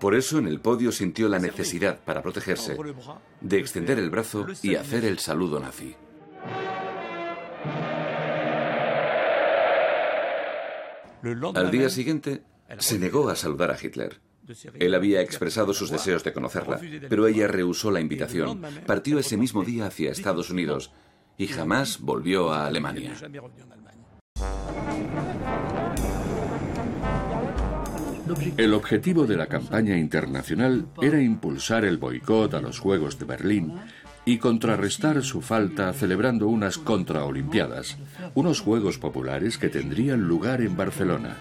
Por 0.00 0.14
eso 0.14 0.38
en 0.38 0.48
el 0.48 0.58
podio 0.58 0.90
sintió 0.90 1.28
la 1.28 1.38
necesidad, 1.38 2.00
para 2.00 2.22
protegerse, 2.22 2.78
de 3.42 3.58
extender 3.58 3.98
el 3.98 4.08
brazo 4.08 4.46
y 4.62 4.74
hacer 4.74 5.04
el 5.04 5.18
saludo 5.18 5.60
nazi. 5.60 5.94
Al 11.54 11.70
día 11.70 11.90
siguiente, 11.90 12.42
se 12.78 12.98
negó 12.98 13.28
a 13.28 13.36
saludar 13.36 13.70
a 13.70 13.76
Hitler. 13.80 14.18
Él 14.78 14.94
había 14.94 15.20
expresado 15.20 15.74
sus 15.74 15.90
deseos 15.90 16.24
de 16.24 16.32
conocerla, 16.32 16.80
pero 17.10 17.26
ella 17.26 17.48
rehusó 17.48 17.90
la 17.90 18.00
invitación. 18.00 18.62
Partió 18.86 19.18
ese 19.18 19.36
mismo 19.36 19.62
día 19.62 19.88
hacia 19.88 20.10
Estados 20.10 20.48
Unidos 20.48 20.90
y 21.36 21.48
jamás 21.48 22.00
volvió 22.00 22.50
a 22.50 22.66
Alemania. 22.66 23.14
El 28.56 28.74
objetivo 28.74 29.26
de 29.26 29.36
la 29.36 29.46
campaña 29.46 29.96
internacional 29.96 30.86
era 31.00 31.20
impulsar 31.20 31.84
el 31.84 31.98
boicot 31.98 32.54
a 32.54 32.60
los 32.60 32.78
Juegos 32.78 33.18
de 33.18 33.24
Berlín 33.24 33.74
y 34.24 34.38
contrarrestar 34.38 35.22
su 35.22 35.40
falta 35.40 35.92
celebrando 35.92 36.46
unas 36.46 36.78
contraolimpiadas, 36.78 37.96
unos 38.34 38.60
Juegos 38.60 38.98
Populares 38.98 39.58
que 39.58 39.68
tendrían 39.68 40.28
lugar 40.28 40.60
en 40.60 40.76
Barcelona. 40.76 41.36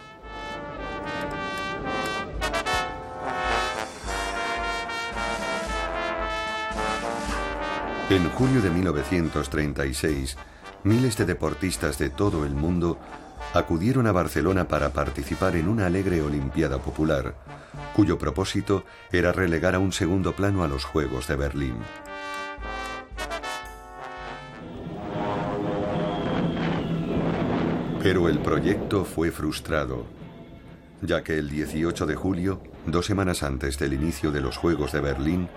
En 8.10 8.28
junio 8.30 8.62
de 8.62 8.72
1936, 8.72 10.36
miles 10.84 11.16
de 11.18 11.26
deportistas 11.26 12.00
de 12.00 12.10
todo 12.10 12.44
el 12.44 12.56
mundo 12.56 12.98
acudieron 13.54 14.08
a 14.08 14.12
Barcelona 14.12 14.68
para 14.68 14.90
participar 14.90 15.56
en 15.56 15.68
una 15.68 15.88
alegre 15.88 16.22
Olimpiada 16.22 16.80
Popular, 16.80 17.36
cuyo 17.96 18.18
propósito 18.18 18.84
era 19.12 19.32
relegar 19.32 19.76
a 19.76 19.80
un 19.80 19.92
segundo 19.92 20.34
plano 20.34 20.64
a 20.64 20.68
los 20.68 20.86
Juegos 20.86 21.28
de 21.28 21.36
Berlín. 21.36 21.76
Pero 28.02 28.30
el 28.30 28.40
proyecto 28.40 29.04
fue 29.04 29.30
frustrado, 29.32 30.06
ya 31.02 31.24
que 31.24 31.38
el 31.38 31.50
18 31.50 32.06
de 32.06 32.16
julio, 32.16 32.62
dos 32.86 33.06
semanas 33.06 33.44
antes 33.44 33.78
del 33.78 33.94
inicio 33.94 34.32
de 34.32 34.42
los 34.42 34.58
Juegos 34.58 34.94
de 34.94 35.02
Berlín, 35.02 35.50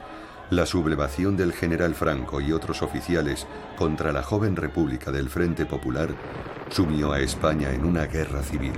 la 0.53 0.67
sublevación 0.67 1.35
del 1.35 1.55
general 1.55 1.95
Franco 1.95 2.39
y 2.39 2.53
otros 2.53 2.83
oficiales 2.83 3.47
contra 3.79 4.13
la 4.13 4.23
joven 4.23 4.55
República 4.55 5.11
del 5.11 5.31
Frente 5.31 5.65
Popular 5.65 6.11
sumió 6.69 7.13
a 7.13 7.21
España 7.21 7.71
en 7.73 7.87
una 7.87 8.05
guerra 8.05 8.43
civil. 8.43 8.75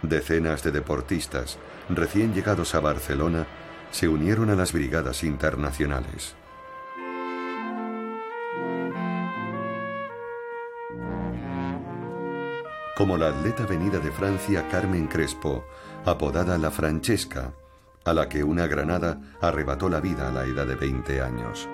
Decenas 0.00 0.62
de 0.62 0.72
deportistas, 0.72 1.58
recién 1.90 2.32
llegados 2.32 2.74
a 2.74 2.80
Barcelona, 2.80 3.46
se 3.90 4.08
unieron 4.08 4.48
a 4.48 4.54
las 4.54 4.72
brigadas 4.72 5.22
internacionales. 5.24 6.34
Como 12.96 13.18
la 13.18 13.28
atleta 13.28 13.66
venida 13.66 13.98
de 13.98 14.10
Francia 14.10 14.66
Carmen 14.68 15.06
Crespo, 15.06 15.66
apodada 16.06 16.56
La 16.56 16.70
Francesca, 16.70 17.52
a 18.04 18.14
la 18.14 18.28
que 18.28 18.44
una 18.44 18.66
granada 18.66 19.20
arrebató 19.40 19.88
la 19.88 20.00
vida 20.00 20.28
a 20.28 20.32
la 20.32 20.44
edad 20.44 20.66
de 20.66 20.76
20 20.76 21.20
años. 21.20 21.68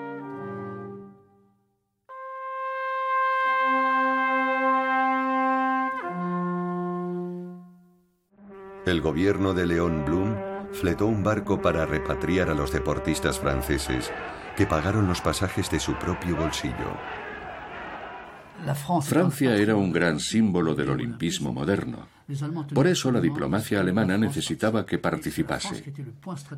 El 8.85 9.01
gobierno 9.01 9.53
de 9.53 9.65
León 9.65 10.05
Blum 10.05 10.33
fletó 10.71 11.07
un 11.07 11.21
barco 11.21 11.61
para 11.61 11.85
repatriar 11.85 12.49
a 12.49 12.53
los 12.53 12.71
deportistas 12.71 13.37
franceses, 13.37 14.13
que 14.55 14.65
pagaron 14.65 15.07
los 15.07 15.19
pasajes 15.19 15.69
de 15.69 15.79
su 15.79 15.95
propio 15.95 16.37
bolsillo. 16.37 16.95
Francia 19.01 19.55
era 19.55 19.75
un 19.75 19.91
gran 19.91 20.19
símbolo 20.19 20.75
del 20.75 20.89
olimpismo 20.89 21.53
moderno. 21.53 22.07
Por 22.73 22.87
eso 22.87 23.11
la 23.11 23.21
diplomacia 23.21 23.79
alemana 23.79 24.17
necesitaba 24.17 24.85
que 24.85 24.97
participase, 24.97 25.93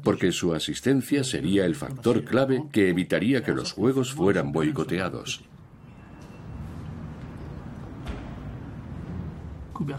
porque 0.03 0.31
su 0.31 0.53
asistencia 0.53 1.23
sería 1.23 1.65
el 1.65 1.75
factor 1.75 2.23
clave 2.23 2.63
que 2.71 2.89
evitaría 2.89 3.43
que 3.43 3.53
los 3.53 3.73
Juegos 3.73 4.13
fueran 4.13 4.51
boicoteados. 4.51 5.43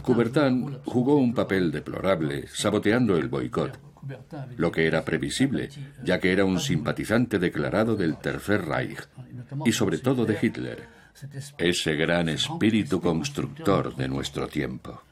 Coubertin 0.03 0.79
jugó 0.85 1.17
un 1.17 1.33
papel 1.33 1.71
deplorable 1.71 2.47
saboteando 2.49 3.17
el 3.17 3.29
boicot, 3.29 3.79
lo 4.57 4.73
que 4.73 4.87
era 4.87 5.05
previsible, 5.05 5.71
ya 6.03 6.19
que 6.19 6.33
era 6.33 6.45
un 6.45 6.61
simpatizante 6.61 7.39
declarado 7.39 7.97
del 7.97 8.19
Tercer 8.19 8.67
Reich 8.67 9.09
y 9.65 9.73
sobre 9.73 9.99
todo 9.99 10.27
de 10.27 10.37
Hitler, 10.41 11.00
ese 11.59 11.95
gran 11.95 12.29
espíritu 12.29 13.01
constructor 13.01 13.95
de 13.95 14.09
nuestro 14.09 14.49
tiempo. 14.49 15.03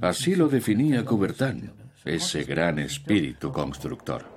Así 0.00 0.34
lo 0.34 0.48
definía 0.48 1.04
Coubertin, 1.04 1.70
ese 2.04 2.44
gran 2.44 2.78
espíritu 2.78 3.52
constructor. 3.52 4.36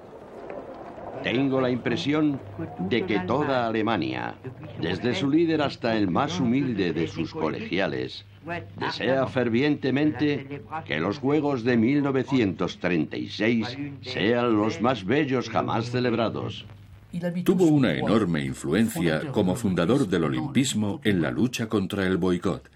Tengo 1.23 1.60
la 1.60 1.69
impresión 1.69 2.39
de 2.79 3.05
que 3.05 3.19
toda 3.19 3.67
Alemania, 3.67 4.36
desde 4.82 5.13
su 5.13 5.29
líder 5.29 5.62
hasta 5.62 5.97
el 5.97 6.10
más 6.10 6.39
humilde 6.39 6.93
de 6.93 7.08
sus 7.08 7.34
colegiales, 7.34 8.25
desea 8.77 9.27
fervientemente 9.27 10.62
que 10.86 10.99
los 10.99 11.19
Juegos 11.19 11.65
de 11.65 11.77
1936 11.77 13.77
sean 14.01 14.55
los 14.55 14.82
más 14.82 15.03
bellos 15.03 15.49
jamás 15.49 15.91
celebrados. 15.91 16.65
Tuvo 17.43 17.65
una 17.65 17.93
enorme 17.93 18.43
influencia 18.43 19.32
como 19.32 19.56
fundador 19.56 20.08
del 20.08 20.26
olimpismo 20.26 21.02
en 21.04 21.22
la 21.22 21.32
lucha 21.32 21.67
contra 21.67 22.06
el 22.06 22.17
boicot. 22.17 22.69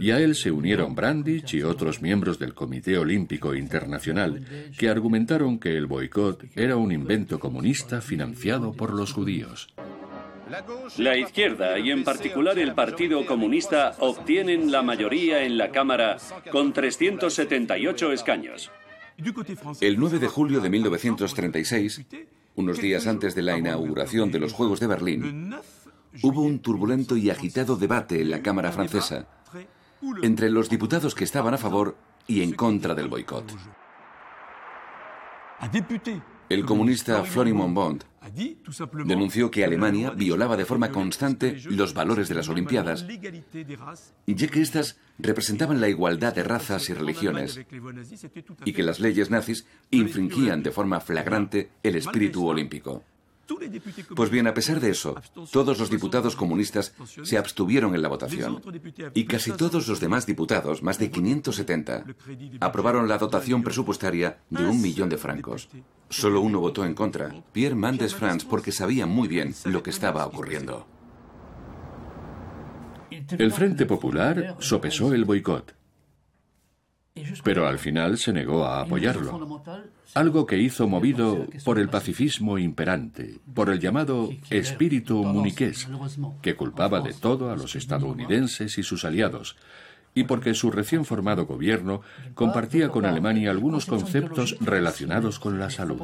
Y 0.00 0.12
a 0.12 0.20
él 0.20 0.36
se 0.36 0.52
unieron 0.52 0.94
Brandich 0.94 1.54
y 1.54 1.62
otros 1.62 2.00
miembros 2.00 2.38
del 2.38 2.54
Comité 2.54 2.98
Olímpico 2.98 3.54
Internacional 3.54 4.44
que 4.78 4.88
argumentaron 4.88 5.58
que 5.58 5.76
el 5.76 5.86
boicot 5.86 6.44
era 6.56 6.76
un 6.76 6.92
invento 6.92 7.40
comunista 7.40 8.00
financiado 8.00 8.72
por 8.72 8.92
los 8.92 9.12
judíos. 9.12 9.74
La 10.98 11.16
izquierda 11.16 11.78
y 11.78 11.90
en 11.90 12.04
particular 12.04 12.58
el 12.58 12.74
Partido 12.74 13.24
Comunista 13.26 13.96
obtienen 13.98 14.70
la 14.70 14.82
mayoría 14.82 15.42
en 15.42 15.58
la 15.58 15.70
Cámara 15.70 16.18
con 16.52 16.72
378 16.72 18.12
escaños. 18.12 18.70
El 19.80 19.98
9 19.98 20.18
de 20.18 20.28
julio 20.28 20.60
de 20.60 20.70
1936, 20.70 22.04
unos 22.56 22.80
días 22.80 23.06
antes 23.06 23.34
de 23.34 23.42
la 23.42 23.56
inauguración 23.56 24.30
de 24.30 24.38
los 24.38 24.52
Juegos 24.52 24.80
de 24.80 24.86
Berlín, 24.86 25.54
hubo 26.22 26.42
un 26.42 26.60
turbulento 26.60 27.16
y 27.16 27.30
agitado 27.30 27.76
debate 27.76 28.20
en 28.20 28.30
la 28.30 28.42
Cámara 28.42 28.72
francesa 28.72 29.26
entre 30.22 30.50
los 30.50 30.68
diputados 30.68 31.14
que 31.14 31.24
estaban 31.24 31.54
a 31.54 31.58
favor 31.58 31.96
y 32.26 32.42
en 32.42 32.52
contra 32.52 32.94
del 32.94 33.08
boicot. 33.08 33.44
El 36.48 36.64
comunista 36.64 37.24
Florimond 37.24 37.74
Bond 37.74 38.04
denunció 39.04 39.50
que 39.50 39.64
Alemania 39.64 40.10
violaba 40.10 40.56
de 40.56 40.64
forma 40.64 40.90
constante 40.90 41.60
los 41.66 41.94
valores 41.94 42.28
de 42.28 42.34
las 42.34 42.48
Olimpiadas, 42.48 43.06
ya 44.26 44.48
que 44.48 44.60
éstas 44.60 44.98
representaban 45.18 45.80
la 45.80 45.88
igualdad 45.88 46.34
de 46.34 46.42
razas 46.42 46.88
y 46.90 46.94
religiones, 46.94 47.60
y 48.64 48.72
que 48.72 48.82
las 48.82 49.00
leyes 49.00 49.30
nazis 49.30 49.66
infringían 49.90 50.62
de 50.62 50.70
forma 50.70 51.00
flagrante 51.00 51.70
el 51.82 51.96
espíritu 51.96 52.46
olímpico. 52.46 53.04
Pues 54.14 54.30
bien, 54.30 54.46
a 54.46 54.54
pesar 54.54 54.80
de 54.80 54.90
eso, 54.90 55.20
todos 55.50 55.78
los 55.78 55.90
diputados 55.90 56.36
comunistas 56.36 56.94
se 57.22 57.38
abstuvieron 57.38 57.94
en 57.94 58.02
la 58.02 58.08
votación 58.08 58.62
y 59.14 59.24
casi 59.26 59.52
todos 59.52 59.88
los 59.88 60.00
demás 60.00 60.26
diputados, 60.26 60.82
más 60.82 60.98
de 60.98 61.10
570, 61.10 62.04
aprobaron 62.60 63.08
la 63.08 63.18
dotación 63.18 63.62
presupuestaria 63.62 64.38
de 64.50 64.64
un 64.64 64.80
millón 64.80 65.08
de 65.08 65.18
francos. 65.18 65.68
Solo 66.08 66.40
uno 66.40 66.60
votó 66.60 66.84
en 66.84 66.94
contra, 66.94 67.34
Pierre 67.52 67.74
Mandes 67.74 68.14
France, 68.14 68.46
porque 68.48 68.72
sabía 68.72 69.06
muy 69.06 69.28
bien 69.28 69.54
lo 69.64 69.82
que 69.82 69.90
estaba 69.90 70.26
ocurriendo. 70.26 70.86
El 73.10 73.52
Frente 73.52 73.86
Popular 73.86 74.56
sopesó 74.58 75.12
el 75.12 75.24
boicot, 75.24 75.74
pero 77.42 77.66
al 77.66 77.78
final 77.78 78.18
se 78.18 78.32
negó 78.32 78.64
a 78.64 78.80
apoyarlo 78.80 79.62
algo 80.14 80.46
que 80.46 80.58
hizo 80.58 80.88
movido 80.88 81.46
por 81.64 81.78
el 81.78 81.88
pacifismo 81.88 82.58
imperante, 82.58 83.40
por 83.52 83.68
el 83.68 83.80
llamado 83.80 84.30
espíritu 84.48 85.24
muniqués, 85.24 85.88
que 86.40 86.54
culpaba 86.54 87.00
de 87.00 87.12
todo 87.12 87.50
a 87.50 87.56
los 87.56 87.74
estadounidenses 87.74 88.78
y 88.78 88.82
sus 88.84 89.04
aliados, 89.04 89.56
y 90.14 90.24
porque 90.24 90.54
su 90.54 90.70
recién 90.70 91.04
formado 91.04 91.46
gobierno 91.46 92.00
compartía 92.34 92.88
con 92.88 93.04
Alemania 93.04 93.50
algunos 93.50 93.86
conceptos 93.86 94.56
relacionados 94.60 95.38
con 95.38 95.58
la 95.58 95.70
salud. 95.70 96.02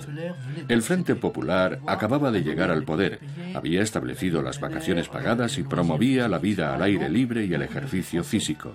El 0.69 0.83
Frente 0.83 1.15
Popular 1.15 1.81
acababa 1.87 2.31
de 2.31 2.43
llegar 2.43 2.71
al 2.71 2.85
poder, 2.85 3.21
había 3.55 3.83
establecido 3.83 4.43
las 4.43 4.61
vacaciones 4.61 5.09
pagadas 5.09 5.59
y 5.59 5.63
promovía 5.63 6.29
la 6.29 6.39
vida 6.39 6.75
al 6.75 6.83
aire 6.83 7.09
libre 7.09 7.45
y 7.45 7.55
el 7.55 7.63
ejercicio 7.63 8.25
físico. 8.25 8.75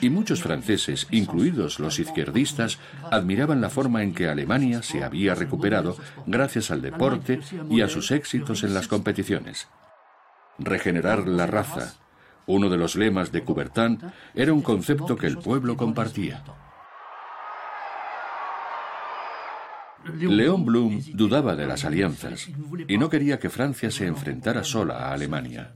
Y 0.00 0.10
muchos 0.10 0.42
franceses, 0.42 1.06
incluidos 1.10 1.78
los 1.78 1.98
izquierdistas, 1.98 2.78
admiraban 3.10 3.60
la 3.60 3.70
forma 3.70 4.02
en 4.02 4.14
que 4.14 4.28
Alemania 4.28 4.82
se 4.82 5.04
había 5.04 5.34
recuperado 5.34 5.96
gracias 6.26 6.70
al 6.70 6.82
deporte 6.82 7.40
y 7.70 7.80
a 7.80 7.88
sus 7.88 8.10
éxitos 8.10 8.64
en 8.64 8.74
las 8.74 8.88
competiciones. 8.88 9.68
Regenerar 10.58 11.26
la 11.26 11.46
raza, 11.46 11.94
uno 12.46 12.68
de 12.68 12.76
los 12.76 12.96
lemas 12.96 13.32
de 13.32 13.42
Coubertin 13.42 13.98
era 14.34 14.52
un 14.52 14.62
concepto 14.62 15.16
que 15.16 15.26
el 15.26 15.38
pueblo 15.38 15.76
compartía. 15.76 16.42
León 20.20 20.64
Blum 20.66 21.02
dudaba 21.12 21.56
de 21.56 21.66
las 21.66 21.84
alianzas 21.84 22.50
y 22.86 22.98
no 22.98 23.08
quería 23.08 23.38
que 23.38 23.48
Francia 23.48 23.90
se 23.90 24.06
enfrentara 24.06 24.62
sola 24.62 25.08
a 25.08 25.12
Alemania. 25.12 25.72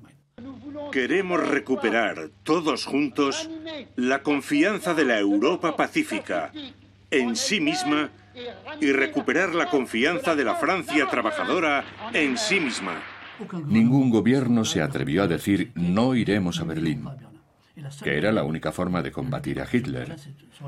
Queremos 0.92 1.46
recuperar 1.46 2.31
todos 2.42 2.85
juntos 2.85 3.48
la 3.96 4.22
confianza 4.22 4.94
de 4.94 5.04
la 5.04 5.18
Europa 5.18 5.76
pacífica 5.76 6.52
en 7.11 7.37
sí 7.37 7.61
misma 7.61 8.11
y 8.81 8.92
recuperar 8.92 9.54
la 9.54 9.68
confianza 9.68 10.35
de 10.35 10.44
la 10.44 10.54
Francia 10.54 11.07
trabajadora 11.11 11.85
en 12.12 12.38
sí 12.38 12.61
misma. 12.61 13.02
Ningún 13.66 14.11
gobierno 14.11 14.64
se 14.64 14.83
atrevió 14.83 15.22
a 15.22 15.29
decir 15.29 15.72
no 15.74 16.14
iremos 16.14 16.61
a 16.61 16.64
Berlín, 16.64 17.05
que 18.03 18.16
era 18.16 18.33
la 18.33 18.42
única 18.42 18.72
forma 18.72 19.03
de 19.03 19.12
combatir 19.12 19.61
a 19.61 19.66
Hitler. 19.70 20.16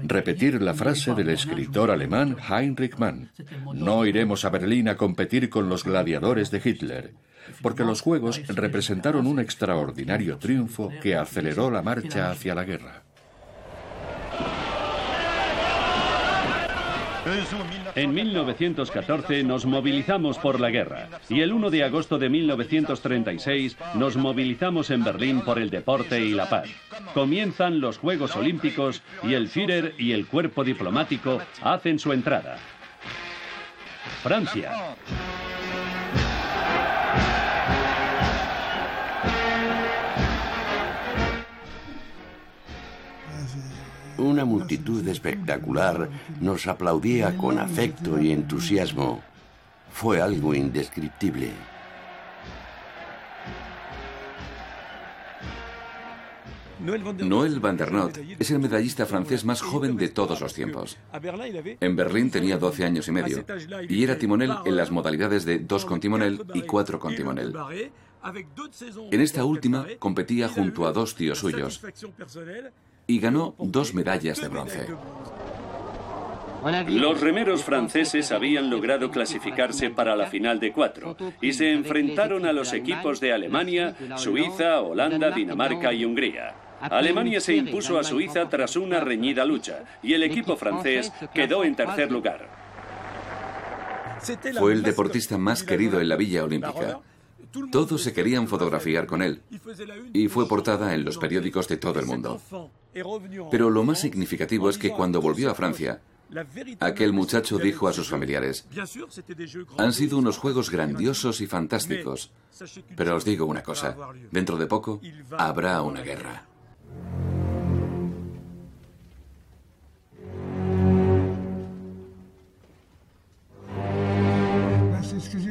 Repetir 0.02 0.62
la 0.62 0.74
frase 0.74 1.14
del 1.14 1.30
escritor 1.30 1.90
alemán 1.90 2.37
Heinrich 2.48 2.96
Mann, 2.98 3.30
no 3.74 4.06
iremos 4.06 4.44
a 4.44 4.50
Berlín 4.50 4.88
a 4.88 4.96
competir 4.96 5.50
con 5.50 5.68
los 5.68 5.85
gladiadores 5.85 6.50
de 6.50 6.62
Hitler, 6.64 7.14
porque 7.62 7.85
los 7.85 8.00
Juegos 8.00 8.40
representaron 8.48 9.26
un 9.26 9.40
extraordinario 9.40 10.38
triunfo 10.38 10.90
que 11.02 11.16
aceleró 11.16 11.70
la 11.70 11.83
marcha 11.83 12.30
hacia 12.30 12.54
la 12.54 12.64
guerra. 12.64 13.02
En 17.95 18.14
1914 18.14 19.45
nos 19.45 19.66
movilizamos 19.66 20.38
por 20.38 20.61
la 20.61 20.71
guerra 20.71 21.09
y 21.29 21.40
el 21.40 21.53
1 21.53 21.71
de 21.71 21.85
agosto 21.85 22.19
de 22.19 22.29
1936 22.29 23.77
nos 23.95 24.16
movilizamos 24.16 24.90
en 24.90 25.05
Berlín 25.05 25.43
por 25.43 25.59
el 25.59 25.71
deporte 25.71 26.21
y 26.21 26.33
la 26.33 26.49
paz. 26.49 26.69
Comienzan 27.14 27.81
los 27.81 27.99
Juegos 27.99 28.37
Olímpicos 28.37 29.03
y 29.23 29.35
el 29.35 29.49
Führer 29.49 29.95
y 29.99 30.12
el 30.12 30.27
cuerpo 30.27 30.64
diplomático 30.64 31.40
hacen 31.62 31.99
su 31.99 32.12
entrada. 32.12 32.59
Francia. 34.23 34.97
Una 44.20 44.44
multitud 44.44 45.06
espectacular 45.09 46.11
nos 46.42 46.66
aplaudía 46.66 47.38
con 47.38 47.59
afecto 47.59 48.20
y 48.20 48.33
entusiasmo. 48.33 49.22
Fue 49.90 50.20
algo 50.20 50.54
indescriptible. 50.54 51.50
Noël 56.80 57.61
van 57.61 57.76
der 57.76 57.90
es 58.38 58.50
el 58.50 58.59
medallista 58.59 59.06
francés 59.06 59.44
más 59.44 59.61
joven 59.62 59.96
de 59.96 60.09
todos 60.09 60.40
los 60.40 60.52
tiempos. 60.52 60.98
En 61.80 61.96
Berlín 61.96 62.30
tenía 62.30 62.59
12 62.59 62.85
años 62.85 63.09
y 63.09 63.12
medio 63.12 63.44
y 63.88 64.04
era 64.04 64.16
timonel 64.16 64.52
en 64.66 64.76
las 64.76 64.90
modalidades 64.90 65.44
de 65.46 65.59
dos 65.61 65.85
con 65.85 66.00
timonel 66.00 66.42
y 66.54 66.62
cuatro 66.62 66.98
con 66.98 67.14
timonel. 67.14 67.54
En 69.11 69.20
esta 69.20 69.44
última 69.44 69.87
competía 69.98 70.48
junto 70.48 70.87
a 70.87 70.92
dos 70.92 71.14
tíos 71.14 71.38
suyos 71.38 71.80
y 73.11 73.18
ganó 73.18 73.55
dos 73.59 73.92
medallas 73.92 74.40
de 74.40 74.49
bronce. 74.49 74.87
Los 76.88 77.20
remeros 77.20 77.64
franceses 77.64 78.31
habían 78.31 78.70
logrado 78.70 79.11
clasificarse 79.11 79.90
para 79.90 80.14
la 80.14 80.27
final 80.27 80.61
de 80.61 80.73
cuatro 80.73 81.16
y 81.40 81.53
se 81.53 81.73
enfrentaron 81.73 82.46
a 82.46 82.53
los 82.53 82.73
equipos 82.73 83.18
de 83.18 83.33
Alemania, 83.33 83.96
Suiza, 84.16 84.81
Holanda, 84.81 85.31
Dinamarca 85.33 85.92
y 85.92 86.05
Hungría. 86.05 86.55
Alemania 86.81 87.40
se 87.40 87.57
impuso 87.57 87.99
a 87.99 88.05
Suiza 88.05 88.49
tras 88.49 88.77
una 88.77 89.01
reñida 89.01 89.44
lucha 89.44 89.81
y 90.03 90.12
el 90.14 90.23
equipo 90.23 90.57
francés 90.57 91.12
quedó 91.35 91.64
en 91.64 91.75
tercer 91.75 92.12
lugar. 92.12 92.49
Fue 94.57 94.73
el 94.73 94.83
deportista 94.83 95.37
más 95.37 95.64
querido 95.64 96.01
en 96.01 96.09
la 96.09 96.16
Villa 96.16 96.44
Olímpica. 96.44 97.01
Todos 97.70 98.02
se 98.02 98.12
querían 98.12 98.48
fotografiar 98.48 99.06
con 99.06 99.22
él. 99.22 99.42
y 100.12 100.28
fue 100.28 100.48
portada 100.48 100.94
en 100.94 101.04
los 101.04 101.18
periódicos 101.18 101.68
de 101.68 101.76
todo 101.76 102.00
el 102.00 102.06
mundo. 102.06 102.40
Pero 103.50 103.70
lo 103.70 103.84
más 103.84 104.00
significativo 104.00 104.68
es 104.70 104.78
que 104.78 104.90
cuando 104.90 105.20
volvió 105.20 105.50
a 105.50 105.54
Francia, 105.54 106.00
aquel 106.80 107.12
muchacho 107.12 107.58
dijo 107.58 107.88
a 107.88 107.92
sus 107.92 108.08
familiares, 108.08 108.66
han 109.76 109.92
sido 109.92 110.18
unos 110.18 110.38
juegos 110.38 110.70
grandiosos 110.70 111.40
y 111.40 111.46
fantásticos, 111.46 112.30
pero 112.96 113.16
os 113.16 113.24
digo 113.24 113.46
una 113.46 113.62
cosa, 113.62 113.96
dentro 114.30 114.56
de 114.56 114.66
poco 114.66 115.00
habrá 115.36 115.82
una 115.82 116.02
guerra. 116.02 116.46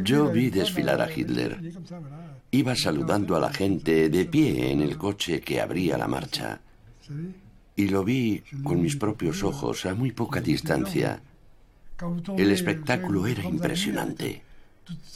Yo 0.10 0.28
vi 0.32 0.50
desfilar 0.50 1.00
a 1.02 1.12
Hitler. 1.15 1.52
Iba 2.50 2.76
saludando 2.76 3.36
a 3.36 3.39
la 3.39 3.54
gente 3.54 4.10
de 4.10 4.26
pie 4.26 4.72
en 4.72 4.82
el 4.82 4.98
coche 4.98 5.39
que 5.39 5.62
abría 5.62 6.00
la 6.00 6.08
marcha. 6.08 6.60
Y 7.76 7.88
lo 7.89 8.04
vi 8.04 8.41
con 8.63 8.82
mis 8.82 8.95
propios 8.95 9.43
ojos 9.43 9.86
a 9.86 9.93
muy 9.93 10.12
poca 10.12 10.41
distancia. 10.41 11.22
El 12.36 12.50
espectáculo 12.50 13.28
era 13.28 13.43
impresionante, 13.43 14.41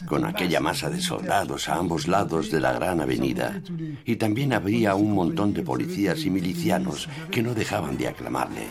con 0.05 0.25
aquella 0.25 0.59
masa 0.59 0.91
de 0.91 1.01
soldados 1.01 1.69
a 1.69 1.75
ambos 1.75 2.07
lados 2.07 2.51
de 2.51 2.61
la 2.61 2.73
gran 2.73 3.01
avenida. 3.01 3.63
Y 4.05 4.17
también 4.17 4.53
había 4.53 4.93
un 4.93 5.13
montón 5.13 5.55
de 5.55 5.63
policías 5.63 6.23
y 6.23 6.29
milicianos 6.29 7.09
que 7.31 7.41
no 7.41 7.55
dejaban 7.55 7.97
de 7.97 8.09
aclamarle. 8.09 8.67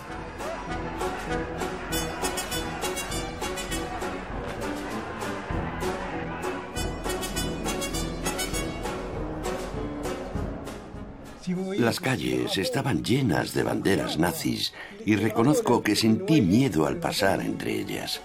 Las 11.79 12.01
calles 12.01 12.59
estaban 12.59 13.03
llenas 13.03 13.55
de 13.55 13.63
banderas 13.63 14.19
nazis 14.19 14.73
y 15.05 15.17
reconozco 15.17 15.83
que 15.83 15.97
sentí 15.97 16.41
miedo 16.41 16.87
al 16.87 16.99
pasar 16.99 17.41
entre 17.41 17.81
ellas. 17.81 18.21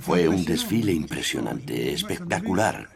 Fue 0.00 0.28
un 0.28 0.44
desfile 0.44 0.92
impresionante, 0.92 1.92
espectacular, 1.92 2.88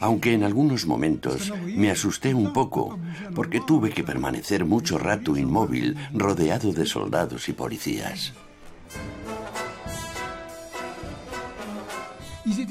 aunque 0.00 0.34
en 0.34 0.44
algunos 0.44 0.86
momentos 0.86 1.52
me 1.64 1.90
asusté 1.90 2.34
un 2.34 2.52
poco 2.52 2.98
porque 3.34 3.60
tuve 3.60 3.90
que 3.90 4.04
permanecer 4.04 4.64
mucho 4.64 4.98
rato 4.98 5.36
inmóvil 5.36 5.96
rodeado 6.12 6.72
de 6.72 6.84
soldados 6.84 7.48
y 7.48 7.52
policías. 7.54 8.34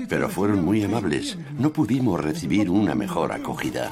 Pero 0.08 0.30
fueron 0.30 0.64
muy 0.64 0.84
amables. 0.84 1.38
No 1.58 1.72
pudimos 1.72 2.22
recibir 2.22 2.70
una 2.70 2.96
mejor 2.96 3.32
acogida. 3.32 3.92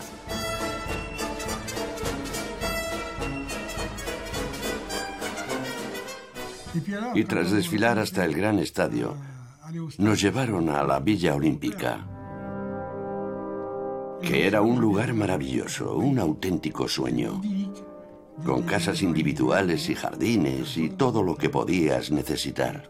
Y 7.13 7.23
tras 7.25 7.51
desfilar 7.51 7.99
hasta 7.99 8.23
el 8.23 8.33
gran 8.33 8.59
estadio, 8.59 9.15
nos 9.97 10.21
llevaron 10.21 10.69
a 10.69 10.83
la 10.83 10.99
Villa 10.99 11.35
Olímpica, 11.35 12.07
que 14.21 14.47
era 14.47 14.61
un 14.61 14.79
lugar 14.79 15.13
maravilloso, 15.13 15.95
un 15.95 16.19
auténtico 16.19 16.87
sueño, 16.87 17.41
con 18.45 18.63
casas 18.63 19.01
individuales 19.01 19.89
y 19.89 19.95
jardines 19.95 20.77
y 20.77 20.89
todo 20.89 21.23
lo 21.23 21.35
que 21.35 21.49
podías 21.49 22.11
necesitar. 22.11 22.89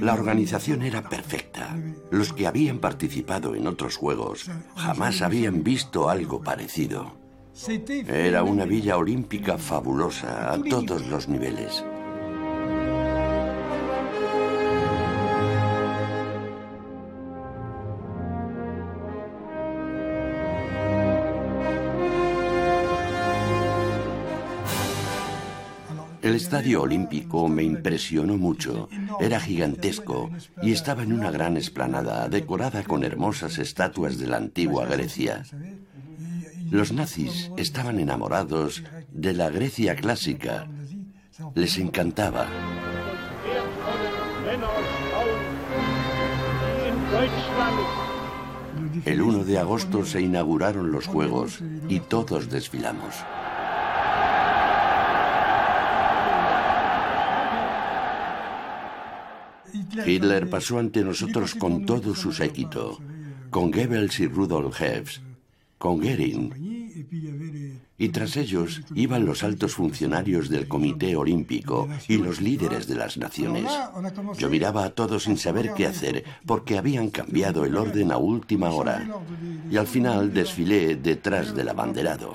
La 0.00 0.14
organización 0.14 0.82
era 0.82 1.08
perfecta. 1.08 1.76
Los 2.10 2.32
que 2.32 2.46
habían 2.46 2.78
participado 2.78 3.54
en 3.54 3.66
otros 3.66 3.96
juegos 3.96 4.50
jamás 4.76 5.22
habían 5.22 5.62
visto 5.62 6.08
algo 6.08 6.42
parecido. 6.42 7.18
Era 8.06 8.42
una 8.42 8.64
villa 8.64 8.96
olímpica 8.96 9.58
fabulosa 9.58 10.52
a 10.52 10.62
todos 10.62 11.06
los 11.06 11.28
niveles. 11.28 11.84
Estadio 26.40 26.82
olímpico 26.82 27.48
me 27.48 27.62
impresionó 27.62 28.36
mucho. 28.36 28.88
Era 29.20 29.40
gigantesco 29.40 30.30
y 30.62 30.72
estaba 30.72 31.02
en 31.02 31.12
una 31.12 31.30
gran 31.30 31.56
explanada 31.56 32.28
decorada 32.28 32.82
con 32.82 33.04
hermosas 33.04 33.58
estatuas 33.58 34.18
de 34.18 34.26
la 34.26 34.38
antigua 34.38 34.86
Grecia. 34.86 35.44
Los 36.70 36.92
nazis 36.92 37.50
estaban 37.56 38.00
enamorados 38.00 38.82
de 39.12 39.34
la 39.34 39.50
Grecia 39.50 39.94
clásica. 39.96 40.66
Les 41.54 41.76
encantaba. 41.78 42.46
El 49.04 49.20
1 49.20 49.44
de 49.44 49.58
agosto 49.58 50.04
se 50.04 50.22
inauguraron 50.22 50.90
los 50.90 51.06
Juegos 51.06 51.60
y 51.88 52.00
todos 52.00 52.48
desfilamos. 52.48 53.14
Hitler 60.06 60.48
pasó 60.48 60.78
ante 60.78 61.04
nosotros 61.04 61.54
con 61.54 61.84
todo 61.84 62.14
su 62.14 62.32
séquito, 62.32 62.98
con 63.50 63.70
Goebbels 63.70 64.20
y 64.20 64.26
Rudolf 64.26 64.80
Hess, 64.80 65.20
con 65.78 65.98
Goering. 65.98 66.70
Y 67.98 68.08
tras 68.10 68.36
ellos 68.36 68.82
iban 68.94 69.26
los 69.26 69.42
altos 69.42 69.74
funcionarios 69.74 70.48
del 70.48 70.68
Comité 70.68 71.16
Olímpico 71.16 71.88
y 72.08 72.18
los 72.18 72.40
líderes 72.40 72.86
de 72.86 72.94
las 72.94 73.16
naciones. 73.16 73.70
Yo 74.38 74.48
miraba 74.48 74.84
a 74.84 74.90
todos 74.90 75.24
sin 75.24 75.36
saber 75.36 75.72
qué 75.74 75.86
hacer, 75.86 76.24
porque 76.46 76.78
habían 76.78 77.10
cambiado 77.10 77.64
el 77.64 77.76
orden 77.76 78.12
a 78.12 78.16
última 78.16 78.70
hora. 78.70 79.06
Y 79.70 79.76
al 79.76 79.86
final 79.86 80.32
desfilé 80.32 80.96
detrás 80.96 81.54
del 81.54 81.68
abanderado. 81.68 82.34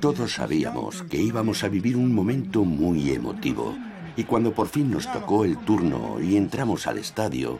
Todos 0.00 0.32
sabíamos 0.32 1.02
que 1.02 1.20
íbamos 1.20 1.64
a 1.64 1.68
vivir 1.68 1.96
un 1.96 2.14
momento 2.14 2.64
muy 2.64 3.10
emotivo. 3.10 3.76
Y 4.16 4.24
cuando 4.24 4.52
por 4.52 4.68
fin 4.68 4.90
nos 4.90 5.10
tocó 5.12 5.44
el 5.44 5.56
turno 5.58 6.20
y 6.20 6.36
entramos 6.36 6.86
al 6.86 6.98
estadio, 6.98 7.58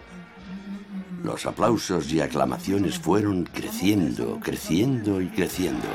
los 1.22 1.46
aplausos 1.46 2.12
y 2.12 2.20
aclamaciones 2.20 2.98
fueron 2.98 3.44
creciendo, 3.44 4.38
creciendo 4.42 5.20
y 5.20 5.28
creciendo. 5.28 5.88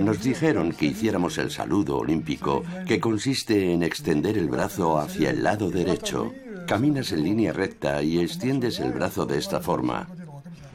Nos 0.00 0.22
dijeron 0.22 0.72
que 0.72 0.86
hiciéramos 0.86 1.38
el 1.38 1.50
saludo 1.50 1.98
olímpico, 1.98 2.62
que 2.86 3.00
consiste 3.00 3.72
en 3.72 3.82
extender 3.82 4.38
el 4.38 4.48
brazo 4.48 4.98
hacia 4.98 5.30
el 5.30 5.42
lado 5.42 5.70
derecho. 5.70 6.32
Caminas 6.68 7.12
en 7.12 7.24
línea 7.24 7.52
recta 7.52 8.02
y 8.02 8.20
extiendes 8.20 8.78
el 8.78 8.92
brazo 8.92 9.24
de 9.26 9.38
esta 9.38 9.60
forma. 9.60 10.06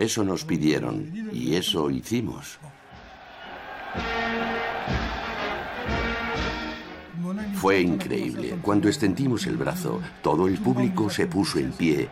Eso 0.01 0.23
nos 0.23 0.45
pidieron 0.45 1.29
y 1.31 1.53
eso 1.53 1.91
hicimos. 1.91 2.57
Fue 7.53 7.81
increíble. 7.81 8.57
Cuando 8.63 8.87
extendimos 8.87 9.45
el 9.45 9.57
brazo, 9.57 10.01
todo 10.23 10.47
el 10.47 10.57
público 10.57 11.11
se 11.11 11.27
puso 11.27 11.59
en 11.59 11.71
pie 11.73 12.09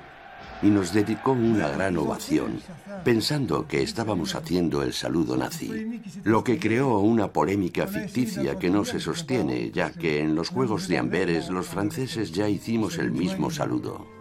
y 0.62 0.68
nos 0.68 0.94
dedicó 0.94 1.32
una 1.32 1.68
gran 1.70 1.98
ovación, 1.98 2.62
pensando 3.04 3.68
que 3.68 3.82
estábamos 3.82 4.36
haciendo 4.36 4.84
el 4.84 4.94
saludo 4.94 5.36
nazi, 5.36 6.00
lo 6.24 6.44
que 6.44 6.60
creó 6.60 7.00
una 7.00 7.34
polémica 7.34 7.88
ficticia 7.88 8.60
que 8.60 8.70
no 8.70 8.86
se 8.86 9.00
sostiene, 9.00 9.72
ya 9.72 9.90
que 9.92 10.20
en 10.20 10.36
los 10.36 10.50
Juegos 10.50 10.88
de 10.88 11.00
Amberes 11.00 11.50
los 11.50 11.66
franceses 11.66 12.34
ya 12.34 12.48
hicimos 12.48 13.00
el 13.00 13.12
mismo 13.12 13.50
saludo. 13.50 14.19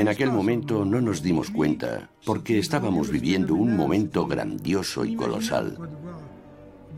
En 0.00 0.08
aquel 0.08 0.32
momento 0.32 0.86
no 0.86 1.02
nos 1.02 1.22
dimos 1.22 1.50
cuenta, 1.50 2.08
porque 2.24 2.58
estábamos 2.58 3.10
viviendo 3.10 3.54
un 3.54 3.76
momento 3.76 4.26
grandioso 4.26 5.04
y 5.04 5.14
colosal, 5.14 5.76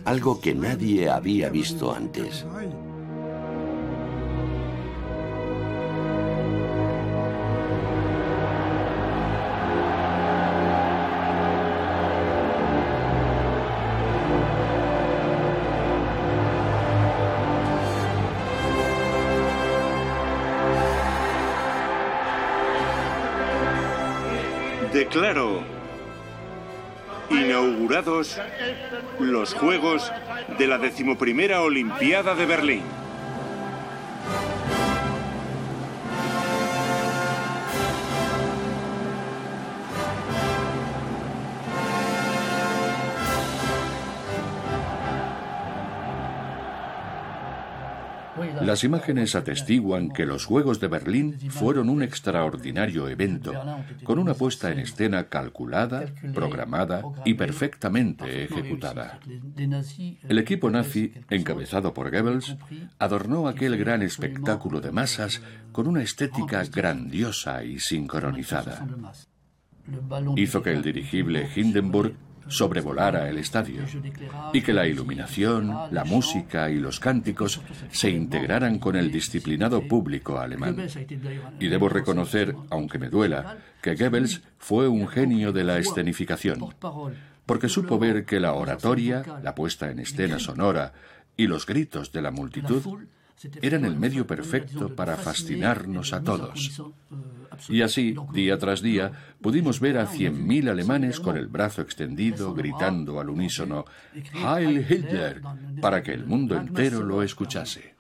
algo 0.05 0.41
que 0.41 0.55
nadie 0.55 1.11
había 1.11 1.49
visto 1.49 1.93
antes. 1.93 2.47
Declaro 25.13 25.63
inaugurados 27.29 28.41
los 29.19 29.53
Juegos 29.53 30.11
de 30.59 30.67
la 30.67 30.79
decimoprimera 30.79 31.61
Olimpiada 31.61 32.35
de 32.35 32.47
Berlín. 32.47 32.83
Las 48.61 48.85
imágenes 48.85 49.35
atestiguan 49.35 50.11
que 50.11 50.27
los 50.27 50.45
Juegos 50.45 50.81
de 50.81 50.89
Berlín 50.89 51.39
fueron 51.51 51.89
un 51.89 52.03
extraordinario 52.03 53.09
evento, 53.09 53.53
con 54.05 54.19
una 54.19 54.35
puesta 54.35 54.71
en 54.71 54.79
escena 54.79 55.29
calculada, 55.29 56.07
programada 56.35 57.03
y 57.25 57.35
perfectamente 57.35 58.45
ejecutada. 58.45 59.19
El 60.29 60.39
equipo 60.39 60.71
nazi, 60.71 61.13
encabezado 61.31 61.95
por 61.95 62.11
Goebbels, 62.11 62.57
adornó 62.99 63.49
aquel 63.49 63.77
gran 63.77 64.03
espectáculo 64.03 64.81
de 64.81 64.93
masas 64.93 65.41
con 65.73 65.87
una 65.87 66.03
estética 66.03 66.63
grandiosa 66.65 67.65
y 67.65 67.79
sincronizada. 67.79 68.87
Hizo 70.37 70.63
que 70.63 70.73
el 70.73 70.83
dirigible 70.83 71.49
Hindenburg 71.55 72.15
sobrevolara 72.49 73.29
el 73.29 73.39
estadio 73.39 73.83
y 74.53 74.63
que 74.63 74.73
la 74.73 74.87
iluminación, 74.87 75.75
la 75.91 76.05
música 76.05 76.71
y 76.71 76.79
los 76.79 77.01
cánticos 77.01 77.61
se 77.91 78.11
integraran 78.11 78.79
con 78.79 78.97
el 78.97 79.11
disciplinado 79.11 79.87
público 79.87 80.39
alemán. 80.39 80.77
Y 81.59 81.69
debo 81.69 81.89
reconocer, 81.89 82.55
aunque 82.71 82.99
me 82.99 83.09
duela, 83.09 83.59
que 83.81 83.95
Goebbels 83.95 84.43
fue 84.59 84.89
un 84.89 85.09
genio 85.09 85.53
de 85.53 85.65
la 85.65 85.79
escenificación, 85.79 86.75
porque 87.47 87.69
supo 87.69 87.99
ver 87.99 88.25
que 88.25 88.41
la 88.41 88.55
oratoria, 88.55 89.25
la 89.43 89.55
puesta 89.55 89.91
en 89.91 89.99
escena 89.99 90.39
sonora 90.39 90.93
y 91.37 91.47
los 91.47 91.67
gritos 91.67 92.13
de 92.13 92.23
la 92.23 92.31
multitud 92.31 92.83
eran 93.61 93.85
el 93.85 93.97
medio 93.97 94.27
perfecto 94.27 94.95
para 94.95 95.17
fascinarnos 95.17 96.13
a 96.13 96.23
todos. 96.23 96.81
Y 97.69 97.83
así, 97.83 98.15
día 98.33 98.59
tras 98.59 98.83
día, 98.83 99.13
pudimos 99.41 99.81
ver 99.81 99.99
a 99.99 100.07
cien 100.07 100.47
mil 100.47 100.69
alemanes 100.69 101.21
con 101.21 101.37
el 101.37 101.47
brazo 101.47 101.83
extendido, 101.83 102.55
gritando 102.55 103.21
al 103.21 103.31
unísono 103.31 103.85
Heil 104.15 104.87
Hitler, 104.89 105.43
para 105.81 106.03
que 106.03 106.13
el 106.13 106.27
mundo 106.27 106.57
entero 106.57 107.03
lo 107.03 107.23
escuchase. 107.23 107.95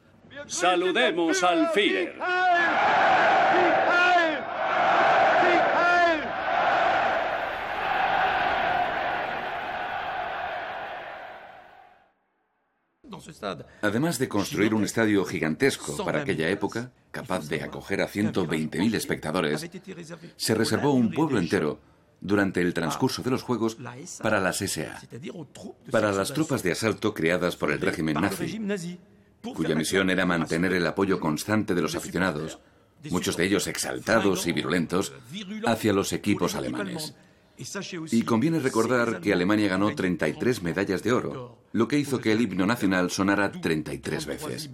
Saludemos 0.46 1.42
al 1.42 1.68
Führer. 1.68 2.14
Además 13.82 14.18
de 14.18 14.28
construir 14.28 14.74
un 14.74 14.84
estadio 14.84 15.24
gigantesco 15.24 16.04
para 16.04 16.22
aquella 16.22 16.48
época, 16.48 16.92
capaz 17.10 17.48
de 17.48 17.62
acoger 17.62 18.00
a 18.00 18.08
120.000 18.08 18.94
espectadores, 18.94 19.68
se 20.36 20.54
reservó 20.54 20.92
un 20.92 21.10
pueblo 21.12 21.38
entero 21.38 21.80
durante 22.20 22.60
el 22.60 22.72
transcurso 22.72 23.22
de 23.22 23.30
los 23.30 23.42
Juegos 23.42 23.76
para 24.22 24.40
las 24.40 24.58
SA, 24.58 25.00
para 25.90 26.12
las 26.12 26.32
tropas 26.32 26.62
de 26.62 26.72
asalto 26.72 27.12
creadas 27.12 27.56
por 27.56 27.72
el 27.72 27.80
régimen 27.80 28.20
nazi, 28.20 28.98
cuya 29.54 29.74
misión 29.74 30.08
era 30.08 30.24
mantener 30.24 30.72
el 30.72 30.86
apoyo 30.86 31.18
constante 31.18 31.74
de 31.74 31.82
los 31.82 31.94
aficionados, 31.96 32.60
muchos 33.10 33.36
de 33.36 33.44
ellos 33.44 33.66
exaltados 33.66 34.46
y 34.46 34.52
virulentos, 34.52 35.12
hacia 35.66 35.92
los 35.92 36.12
equipos 36.12 36.54
alemanes. 36.54 37.14
Y 38.10 38.22
conviene 38.22 38.58
recordar 38.58 39.20
que 39.20 39.32
Alemania 39.32 39.68
ganó 39.68 39.94
33 39.94 40.62
medallas 40.62 41.02
de 41.02 41.12
oro, 41.12 41.58
lo 41.72 41.86
que 41.86 41.98
hizo 41.98 42.18
que 42.20 42.32
el 42.32 42.40
himno 42.40 42.66
nacional 42.66 43.10
sonara 43.10 43.52
33 43.52 44.26
veces. 44.26 44.70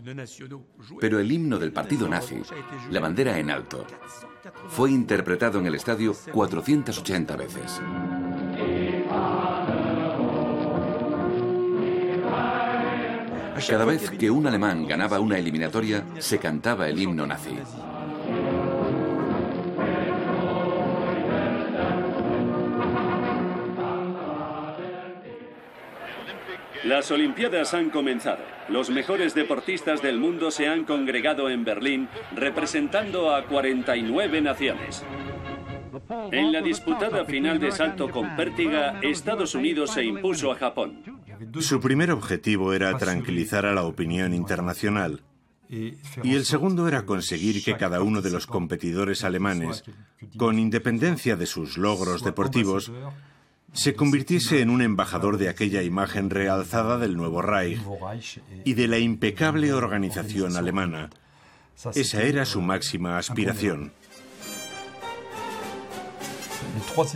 Pero 1.01 1.19
el 1.19 1.31
himno 1.31 1.59
del 1.59 1.73
partido 1.73 2.09
nazi, 2.09 2.41
la 2.91 3.01
bandera 3.01 3.39
en 3.39 3.51
alto, 3.51 3.87
fue 4.69 4.91
interpretado 4.91 5.59
en 5.59 5.67
el 5.67 5.75
estadio 5.75 6.15
480 6.33 7.37
veces. 7.37 7.81
Cada 13.69 13.85
vez 13.85 14.11
que 14.11 14.31
un 14.31 14.47
alemán 14.47 14.87
ganaba 14.87 15.21
una 15.21 15.37
eliminatoria, 15.37 16.07
se 16.19 16.39
cantaba 16.39 16.89
el 16.89 17.01
himno 17.01 17.27
nazi. 17.27 17.59
Las 26.85 27.11
Olimpiadas 27.11 27.75
han 27.75 27.91
comenzado. 27.91 28.45
Los 28.69 28.91
mejores 28.91 29.35
deportistas 29.35 30.01
del 30.01 30.19
mundo 30.19 30.51
se 30.51 30.69
han 30.69 30.85
congregado 30.85 31.51
en 31.51 31.65
Berlín 31.65 32.09
representando 32.35 33.35
a 33.35 33.47
49 33.47 34.41
naciones. 34.41 35.05
En 36.31 36.53
la 36.53 36.61
disputada 36.61 37.25
final 37.25 37.59
de 37.59 37.73
salto 37.73 38.11
con 38.11 38.37
pértiga, 38.37 39.01
Estados 39.03 39.55
Unidos 39.55 39.91
se 39.93 40.05
impuso 40.05 40.53
a 40.53 40.57
Japón. 40.57 41.03
Su 41.61 41.81
primer 41.81 42.11
objetivo 42.11 42.73
era 42.73 42.97
tranquilizar 42.97 43.67
a 43.67 43.73
la 43.73 43.85
opinión 43.85 44.33
internacional. 44.33 45.23
Y 45.69 46.35
el 46.35 46.45
segundo 46.45 46.89
era 46.89 47.05
conseguir 47.05 47.63
que 47.63 47.77
cada 47.77 48.01
uno 48.03 48.23
de 48.23 48.31
los 48.31 48.47
competidores 48.47 49.25
alemanes, 49.25 49.85
con 50.37 50.59
independencia 50.59 51.37
de 51.37 51.47
sus 51.47 51.77
logros 51.77 52.25
deportivos, 52.25 52.91
se 53.73 53.95
convirtiese 53.95 54.61
en 54.61 54.71
un 54.71 54.83
embajador 54.83 55.39
de 55.39 55.49
aquella 55.49 55.83
imagen 55.83 56.31
realzada 56.31 56.99
del 56.99 57.17
nuevo 57.17 57.43
Reich 57.43 57.81
y 58.65 58.75
de 58.75 58.89
la 58.89 58.99
impecable 58.99 59.73
organización 59.73 60.57
alemana. 60.57 61.11
Esa 61.95 62.23
era 62.23 62.45
su 62.45 62.61
máxima 62.61 63.19
aspiración. 63.19 63.93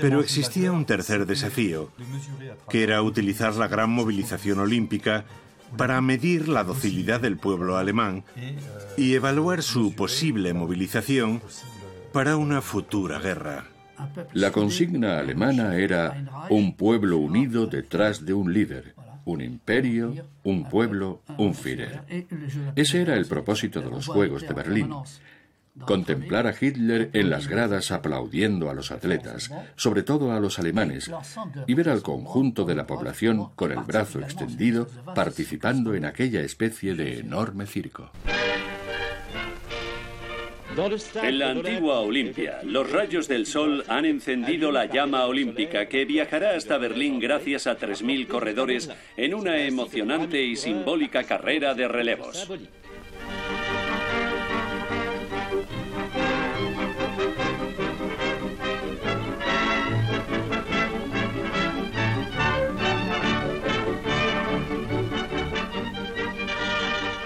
Pero 0.00 0.20
existía 0.20 0.72
un 0.72 0.84
tercer 0.84 1.26
desafío, 1.26 1.90
que 2.68 2.82
era 2.82 3.02
utilizar 3.02 3.54
la 3.56 3.68
gran 3.68 3.90
movilización 3.90 4.60
olímpica 4.60 5.24
para 5.76 6.00
medir 6.00 6.48
la 6.48 6.64
docilidad 6.64 7.20
del 7.20 7.38
pueblo 7.38 7.76
alemán 7.76 8.24
y 8.96 9.14
evaluar 9.14 9.62
su 9.62 9.94
posible 9.94 10.52
movilización 10.54 11.42
para 12.12 12.36
una 12.36 12.60
futura 12.60 13.18
guerra. 13.18 13.71
La 14.32 14.50
consigna 14.50 15.18
alemana 15.18 15.76
era 15.76 16.46
un 16.50 16.76
pueblo 16.76 17.18
unido 17.18 17.66
detrás 17.66 18.24
de 18.24 18.32
un 18.32 18.52
líder, 18.52 18.94
un 19.24 19.40
imperio, 19.40 20.14
un 20.42 20.68
pueblo, 20.68 21.22
un 21.38 21.54
Führer. 21.54 22.02
Ese 22.76 23.02
era 23.02 23.14
el 23.14 23.26
propósito 23.26 23.80
de 23.80 23.90
los 23.90 24.06
Juegos 24.06 24.42
de 24.42 24.54
Berlín. 24.54 24.90
Contemplar 25.86 26.46
a 26.46 26.54
Hitler 26.58 27.08
en 27.14 27.30
las 27.30 27.48
gradas 27.48 27.92
aplaudiendo 27.92 28.68
a 28.68 28.74
los 28.74 28.90
atletas, 28.90 29.50
sobre 29.74 30.02
todo 30.02 30.32
a 30.32 30.40
los 30.40 30.58
alemanes, 30.58 31.10
y 31.66 31.74
ver 31.74 31.88
al 31.88 32.02
conjunto 32.02 32.64
de 32.66 32.74
la 32.74 32.86
población 32.86 33.50
con 33.54 33.72
el 33.72 33.80
brazo 33.80 34.20
extendido 34.20 34.86
participando 35.14 35.94
en 35.94 36.04
aquella 36.04 36.42
especie 36.42 36.94
de 36.94 37.20
enorme 37.20 37.66
circo. 37.66 38.10
En 41.22 41.38
la 41.38 41.50
antigua 41.50 42.00
Olimpia, 42.00 42.60
los 42.64 42.90
rayos 42.90 43.28
del 43.28 43.44
sol 43.44 43.84
han 43.88 44.06
encendido 44.06 44.72
la 44.72 44.86
llama 44.86 45.26
olímpica 45.26 45.86
que 45.86 46.06
viajará 46.06 46.56
hasta 46.56 46.78
Berlín 46.78 47.20
gracias 47.20 47.66
a 47.66 47.78
3.000 47.78 48.26
corredores 48.26 48.90
en 49.18 49.34
una 49.34 49.58
emocionante 49.58 50.42
y 50.42 50.56
simbólica 50.56 51.24
carrera 51.24 51.74
de 51.74 51.88
relevos. 51.88 52.48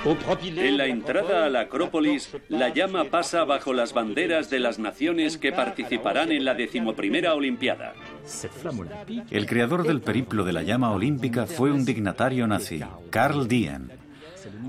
En 0.06 0.76
la 0.76 0.86
entrada 0.86 1.46
a 1.46 1.50
la 1.50 1.62
Acrópolis, 1.62 2.30
la 2.48 2.72
llama 2.72 3.06
pasa 3.06 3.44
bajo 3.44 3.72
las 3.72 3.92
banderas 3.92 4.48
de 4.50 4.60
las 4.60 4.78
naciones 4.78 5.36
que 5.36 5.50
participarán 5.50 6.30
en 6.30 6.44
la 6.44 6.54
decimoprimera 6.54 7.34
Olimpiada. 7.34 7.92
El 9.32 9.46
creador 9.46 9.84
del 9.84 10.00
periplo 10.00 10.44
de 10.44 10.52
la 10.52 10.62
llama 10.62 10.92
olímpica 10.92 11.46
fue 11.46 11.72
un 11.72 11.84
dignatario 11.84 12.46
nazi, 12.46 12.80
Karl 13.10 13.48
Dien. 13.48 13.90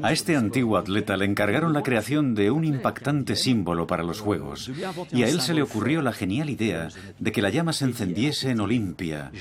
A 0.02 0.12
este 0.12 0.36
antiguo 0.36 0.76
atleta 0.76 1.16
le 1.18 1.26
encargaron 1.26 1.72
la 1.72 1.84
creación 1.84 2.34
de 2.34 2.50
un 2.50 2.66
impactante 2.66 3.36
símbolo 3.36 3.86
para 3.86 4.02
los 4.02 4.22
Juegos, 4.22 4.72
y 5.12 5.22
a 5.22 5.28
él 5.28 5.40
se 5.42 5.54
le 5.54 5.62
ocurrió 5.62 6.02
la 6.02 6.14
genial 6.14 6.50
idea 6.50 6.90
de 7.20 7.32
que 7.32 7.44
la 7.44 7.52
llama 7.52 7.74
se 7.74 7.86
encendiese 7.86 8.50
en 8.50 8.60
Olimpia 8.60 9.32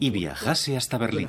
y 0.00 0.10
viajase 0.10 0.76
hasta 0.76 0.98
Berlín. 0.98 1.28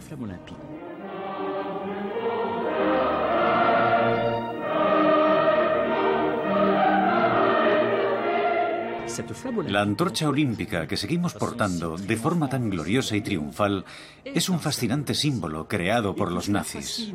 La 9.67 9.81
antorcha 9.81 10.27
olímpica 10.27 10.87
que 10.87 10.97
seguimos 10.97 11.33
portando 11.33 11.97
de 11.97 12.17
forma 12.17 12.49
tan 12.49 12.69
gloriosa 12.69 13.15
y 13.15 13.21
triunfal 13.21 13.85
es 14.23 14.49
un 14.49 14.59
fascinante 14.59 15.13
símbolo 15.13 15.67
creado 15.67 16.15
por 16.15 16.31
los 16.31 16.49
nazis. 16.49 17.13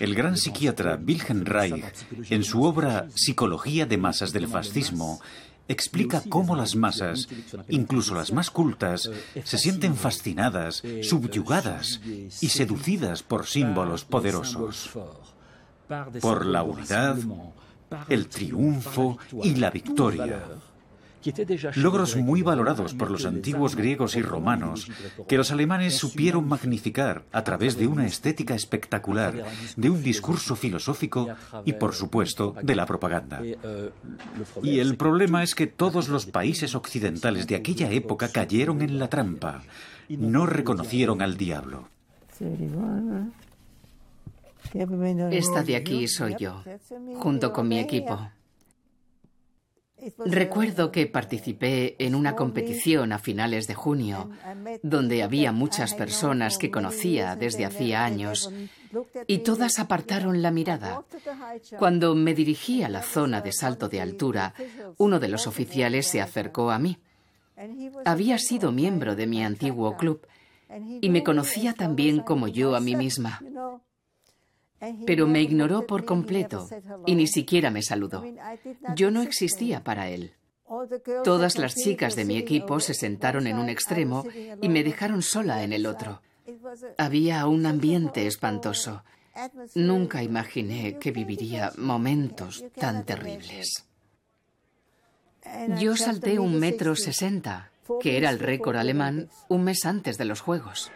El 0.00 0.14
gran 0.14 0.36
psiquiatra 0.36 0.98
Wilhelm 1.04 1.44
Reich, 1.44 1.84
en 2.30 2.44
su 2.44 2.62
obra 2.62 3.08
Psicología 3.14 3.86
de 3.86 3.98
masas 3.98 4.32
del 4.32 4.48
fascismo, 4.48 5.20
explica 5.68 6.22
cómo 6.28 6.54
las 6.54 6.76
masas, 6.76 7.28
incluso 7.68 8.14
las 8.14 8.32
más 8.32 8.50
cultas, 8.50 9.10
se 9.44 9.58
sienten 9.58 9.96
fascinadas, 9.96 10.82
subyugadas 11.02 12.00
y 12.40 12.48
seducidas 12.48 13.22
por 13.22 13.46
símbolos 13.46 14.04
poderosos 14.04 14.90
por 16.20 16.46
la 16.46 16.62
unidad, 16.62 17.16
el 18.08 18.28
triunfo 18.28 19.18
y 19.42 19.54
la 19.56 19.70
victoria. 19.70 20.42
Logros 21.74 22.16
muy 22.16 22.42
valorados 22.42 22.94
por 22.94 23.10
los 23.10 23.24
antiguos 23.24 23.74
griegos 23.74 24.16
y 24.16 24.22
romanos, 24.22 24.88
que 25.26 25.36
los 25.36 25.50
alemanes 25.50 25.96
supieron 25.96 26.46
magnificar 26.46 27.24
a 27.32 27.42
través 27.42 27.76
de 27.76 27.86
una 27.86 28.06
estética 28.06 28.54
espectacular, 28.54 29.44
de 29.76 29.90
un 29.90 30.02
discurso 30.02 30.54
filosófico 30.54 31.28
y, 31.64 31.72
por 31.72 31.94
supuesto, 31.94 32.54
de 32.62 32.76
la 32.76 32.86
propaganda. 32.86 33.42
Y 34.62 34.78
el 34.78 34.96
problema 34.96 35.42
es 35.42 35.54
que 35.54 35.66
todos 35.66 36.08
los 36.08 36.26
países 36.26 36.74
occidentales 36.74 37.46
de 37.46 37.56
aquella 37.56 37.90
época 37.90 38.28
cayeron 38.28 38.82
en 38.82 38.98
la 38.98 39.08
trampa, 39.08 39.62
no 40.08 40.46
reconocieron 40.46 41.22
al 41.22 41.36
diablo. 41.36 41.88
Esta 45.30 45.62
de 45.62 45.76
aquí 45.76 46.06
soy 46.08 46.36
yo, 46.38 46.62
junto 47.18 47.52
con 47.52 47.68
mi 47.68 47.78
equipo. 47.78 48.18
Recuerdo 50.24 50.92
que 50.92 51.06
participé 51.06 51.96
en 51.98 52.14
una 52.14 52.36
competición 52.36 53.12
a 53.12 53.18
finales 53.18 53.66
de 53.66 53.74
junio, 53.74 54.30
donde 54.82 55.22
había 55.22 55.52
muchas 55.52 55.94
personas 55.94 56.58
que 56.58 56.70
conocía 56.70 57.34
desde 57.34 57.64
hacía 57.64 58.04
años, 58.04 58.52
y 59.26 59.38
todas 59.38 59.78
apartaron 59.78 60.42
la 60.42 60.50
mirada. 60.50 61.02
Cuando 61.78 62.14
me 62.14 62.34
dirigí 62.34 62.82
a 62.82 62.88
la 62.88 63.02
zona 63.02 63.40
de 63.40 63.52
salto 63.52 63.88
de 63.88 64.00
altura, 64.00 64.54
uno 64.98 65.18
de 65.18 65.28
los 65.28 65.46
oficiales 65.46 66.06
se 66.06 66.20
acercó 66.20 66.70
a 66.70 66.78
mí. 66.78 66.98
Había 68.04 68.38
sido 68.38 68.70
miembro 68.72 69.16
de 69.16 69.26
mi 69.26 69.42
antiguo 69.42 69.96
club 69.96 70.20
y 71.00 71.08
me 71.08 71.24
conocía 71.24 71.72
tan 71.72 71.96
bien 71.96 72.20
como 72.20 72.48
yo 72.48 72.76
a 72.76 72.80
mí 72.80 72.94
misma 72.96 73.40
pero 75.06 75.26
me 75.26 75.42
ignoró 75.42 75.86
por 75.86 76.04
completo 76.04 76.68
y 77.06 77.14
ni 77.14 77.26
siquiera 77.26 77.70
me 77.70 77.82
saludó. 77.82 78.24
Yo 78.94 79.10
no 79.10 79.22
existía 79.22 79.82
para 79.82 80.08
él. 80.08 80.34
Todas 81.22 81.58
las 81.58 81.74
chicas 81.74 82.16
de 82.16 82.24
mi 82.24 82.36
equipo 82.36 82.80
se 82.80 82.94
sentaron 82.94 83.46
en 83.46 83.58
un 83.58 83.68
extremo 83.68 84.24
y 84.60 84.68
me 84.68 84.82
dejaron 84.82 85.22
sola 85.22 85.62
en 85.62 85.72
el 85.72 85.86
otro. 85.86 86.22
Había 86.98 87.46
un 87.46 87.66
ambiente 87.66 88.26
espantoso. 88.26 89.04
Nunca 89.74 90.22
imaginé 90.22 90.98
que 90.98 91.12
viviría 91.12 91.72
momentos 91.76 92.64
tan 92.74 93.04
terribles. 93.04 93.86
Yo 95.78 95.96
salté 95.96 96.38
un 96.38 96.58
metro 96.58 96.96
sesenta, 96.96 97.70
que 98.00 98.16
era 98.16 98.30
el 98.30 98.38
récord 98.38 98.76
alemán, 98.76 99.28
un 99.48 99.62
mes 99.62 99.84
antes 99.84 100.18
de 100.18 100.24
los 100.24 100.40
Juegos. 100.40 100.90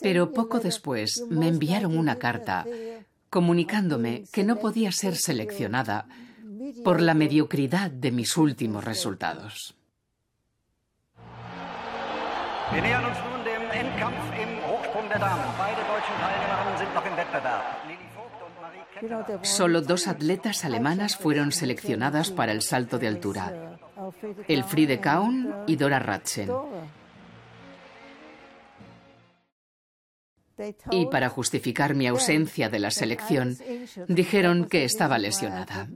Pero 0.00 0.32
poco 0.32 0.60
después 0.60 1.24
me 1.28 1.48
enviaron 1.48 1.96
una 1.96 2.16
carta 2.16 2.64
comunicándome 3.30 4.24
que 4.32 4.44
no 4.44 4.56
podía 4.56 4.92
ser 4.92 5.16
seleccionada 5.16 6.06
por 6.84 7.00
la 7.00 7.14
mediocridad 7.14 7.90
de 7.90 8.12
mis 8.12 8.36
últimos 8.36 8.84
resultados. 8.84 9.74
Solo 19.42 19.82
dos 19.82 20.06
atletas 20.06 20.64
alemanas 20.64 21.16
fueron 21.16 21.52
seleccionadas 21.52 22.30
para 22.30 22.52
el 22.52 22.62
salto 22.62 22.98
de 22.98 23.08
altura, 23.08 23.78
Elfriede 24.46 25.00
Kaun 25.00 25.54
y 25.66 25.76
Dora 25.76 25.98
Ratschen. 25.98 26.50
Y 30.90 31.06
para 31.06 31.28
justificar 31.28 31.94
mi 31.94 32.06
ausencia 32.06 32.68
de 32.68 32.78
la 32.78 32.90
selección, 32.90 33.56
dijeron 34.08 34.66
que 34.66 34.84
estaba 34.84 35.18
lesionada. 35.18 35.88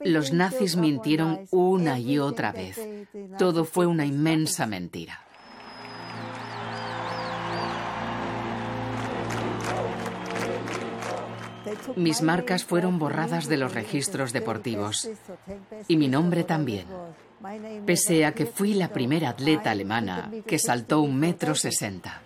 Los 0.00 0.32
nazis 0.32 0.76
mintieron 0.76 1.46
una 1.50 1.98
y 1.98 2.18
otra 2.18 2.52
vez. 2.52 2.78
Todo 3.38 3.64
fue 3.64 3.86
una 3.86 4.04
inmensa 4.04 4.66
mentira. 4.66 5.20
Mis 11.96 12.22
marcas 12.22 12.64
fueron 12.64 12.98
borradas 12.98 13.48
de 13.48 13.56
los 13.56 13.74
registros 13.74 14.32
deportivos. 14.32 15.08
y 15.88 15.96
mi 15.96 16.08
nombre 16.08 16.44
también, 16.44 16.86
pese 17.86 18.24
a 18.24 18.32
que 18.32 18.46
fui 18.46 18.74
la 18.74 18.88
primera 18.88 19.30
atleta 19.30 19.70
alemana 19.70 20.30
que 20.46 20.58
saltó 20.58 21.00
un 21.00 21.18
metro 21.18 21.54
sesenta. 21.54 22.22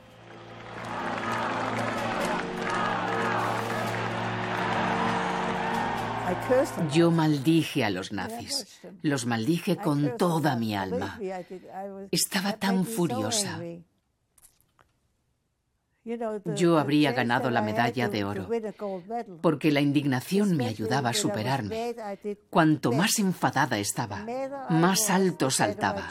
Yo 6.93 7.11
maldije 7.11 7.85
a 7.85 7.91
los 7.91 8.13
nazis, 8.13 8.81
los 9.03 9.27
maldije 9.27 9.77
con 9.77 10.17
toda 10.17 10.57
mi 10.57 10.77
alma. 10.77 11.19
Estaba 12.11 12.55
tan 12.55 12.85
furiosa. 12.85 13.61
Yo 16.55 16.79
habría 16.79 17.13
ganado 17.13 17.51
la 17.51 17.63
medalla 17.63 18.09
de 18.09 18.25
oro, 18.25 18.49
porque 19.41 19.73
la 19.73 19.81
indignación 19.81 20.57
me 20.57 20.67
ayudaba 20.67 21.11
a 21.11 21.15
superarme. 21.15 21.95
Cuanto 22.49 22.93
más 22.93 23.19
enfadada 23.19 23.79
estaba, 23.79 24.25
más 24.71 25.11
alto 25.11 25.51
saltaba. 25.51 26.09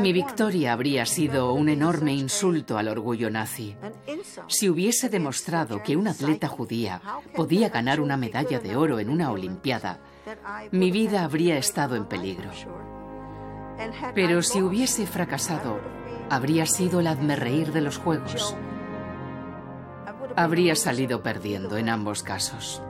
Mi 0.00 0.12
victoria 0.12 0.72
habría 0.72 1.04
sido 1.04 1.52
un 1.52 1.68
enorme 1.68 2.14
insulto 2.14 2.78
al 2.78 2.88
orgullo 2.88 3.30
nazi. 3.30 3.76
Si 4.46 4.68
hubiese 4.68 5.08
demostrado 5.08 5.82
que 5.82 5.96
una 5.96 6.12
atleta 6.12 6.48
judía 6.48 7.02
podía 7.34 7.68
ganar 7.68 8.00
una 8.00 8.16
medalla 8.16 8.60
de 8.60 8.76
oro 8.76 8.98
en 8.98 9.10
una 9.10 9.30
Olimpiada, 9.30 10.00
mi 10.70 10.90
vida 10.90 11.24
habría 11.24 11.58
estado 11.58 11.96
en 11.96 12.06
peligro. 12.06 12.50
Pero 14.14 14.42
si 14.42 14.62
hubiese 14.62 15.06
fracasado, 15.06 15.80
habría 16.30 16.66
sido 16.66 17.00
el 17.00 17.36
reír 17.36 17.72
de 17.72 17.80
los 17.82 17.98
Juegos. 17.98 18.56
Habría 20.36 20.76
salido 20.76 21.22
perdiendo 21.22 21.76
en 21.76 21.88
ambos 21.88 22.22
casos. 22.22 22.82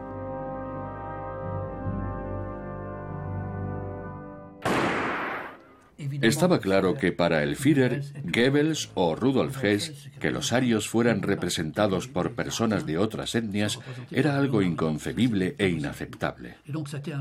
Estaba 6.23 6.61
claro 6.61 6.95
que 6.95 7.13
para 7.13 7.43
el 7.43 7.57
Führer, 7.57 8.03
Goebbels 8.25 8.91
o 8.95 9.15
Rudolf 9.15 9.63
Hess, 9.63 10.11
que 10.19 10.31
los 10.31 10.53
arios 10.53 10.89
fueran 10.89 11.23
representados 11.23 12.09
por 12.09 12.33
personas 12.33 12.87
de 12.87 12.97
otras 12.97 13.35
etnias 13.35 13.79
era 14.11 14.37
algo 14.37 14.63
inconcebible 14.63 15.55
e 15.59 15.69
inaceptable. 15.69 16.57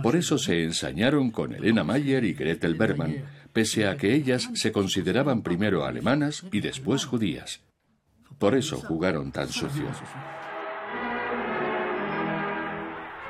Por 0.01 0.15
eso 0.15 0.37
se 0.37 0.63
ensañaron 0.63 1.31
con 1.31 1.53
Elena 1.53 1.83
Mayer 1.83 2.23
y 2.23 2.33
Gretel 2.33 2.75
Berman, 2.75 3.23
pese 3.51 3.87
a 3.87 3.97
que 3.97 4.13
ellas 4.13 4.49
se 4.53 4.71
consideraban 4.71 5.41
primero 5.41 5.85
alemanas 5.85 6.45
y 6.51 6.61
después 6.61 7.05
judías. 7.05 7.61
Por 8.37 8.55
eso 8.55 8.77
jugaron 8.77 9.31
tan 9.31 9.49
sucio. 9.49 9.87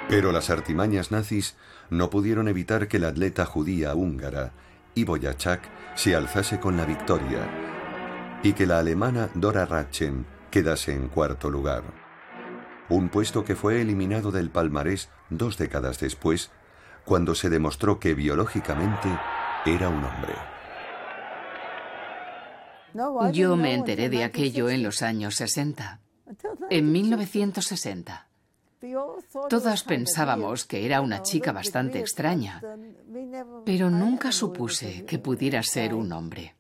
Pero 0.08 0.32
las 0.32 0.50
artimañas 0.50 1.12
nazis 1.12 1.56
no 1.90 2.10
pudieron 2.10 2.48
evitar 2.48 2.88
que 2.88 3.00
la 3.00 3.10
atleta 3.10 3.46
judía 3.46 3.96
húngara 3.96 4.54
y 5.00 5.06
Boyachak 5.06 5.62
se 5.96 6.14
alzase 6.14 6.60
con 6.60 6.76
la 6.76 6.84
victoria 6.84 7.48
y 8.44 8.54
que 8.54 8.66
la 8.66 8.80
alemana 8.80 9.30
Dora 9.34 9.66
Ratchen 9.66 10.26
quedase 10.52 10.94
en 10.94 11.08
cuarto 11.08 11.50
lugar. 11.50 11.84
Un 12.90 13.10
puesto 13.10 13.46
que 13.46 13.56
fue 13.56 13.82
eliminado 13.82 14.32
del 14.32 14.50
palmarés 14.50 15.10
dos 15.30 15.58
décadas 15.58 16.00
después, 16.00 16.52
cuando 17.06 17.34
se 17.34 17.50
demostró 17.50 18.00
que 18.00 18.14
biológicamente 18.14 19.10
era 19.66 19.90
un 19.90 20.04
hombre. 20.04 20.36
Yo 23.32 23.56
me 23.56 23.74
enteré 23.74 24.10
de 24.10 24.24
aquello 24.24 24.70
en 24.70 24.84
los 24.84 25.02
años 25.02 25.36
60, 25.36 26.00
en 26.70 26.92
1960. 26.92 28.29
Todas 29.50 29.84
pensábamos 29.84 30.66
que 30.66 30.86
era 30.86 31.02
una 31.02 31.22
chica 31.22 31.52
bastante 31.52 32.00
extraña, 32.00 32.62
pero 33.66 33.90
nunca 33.90 34.32
supuse 34.32 35.06
que 35.06 35.20
pudiera 35.20 35.62
ser 35.64 35.94
un 35.94 36.12
hombre. 36.12 36.56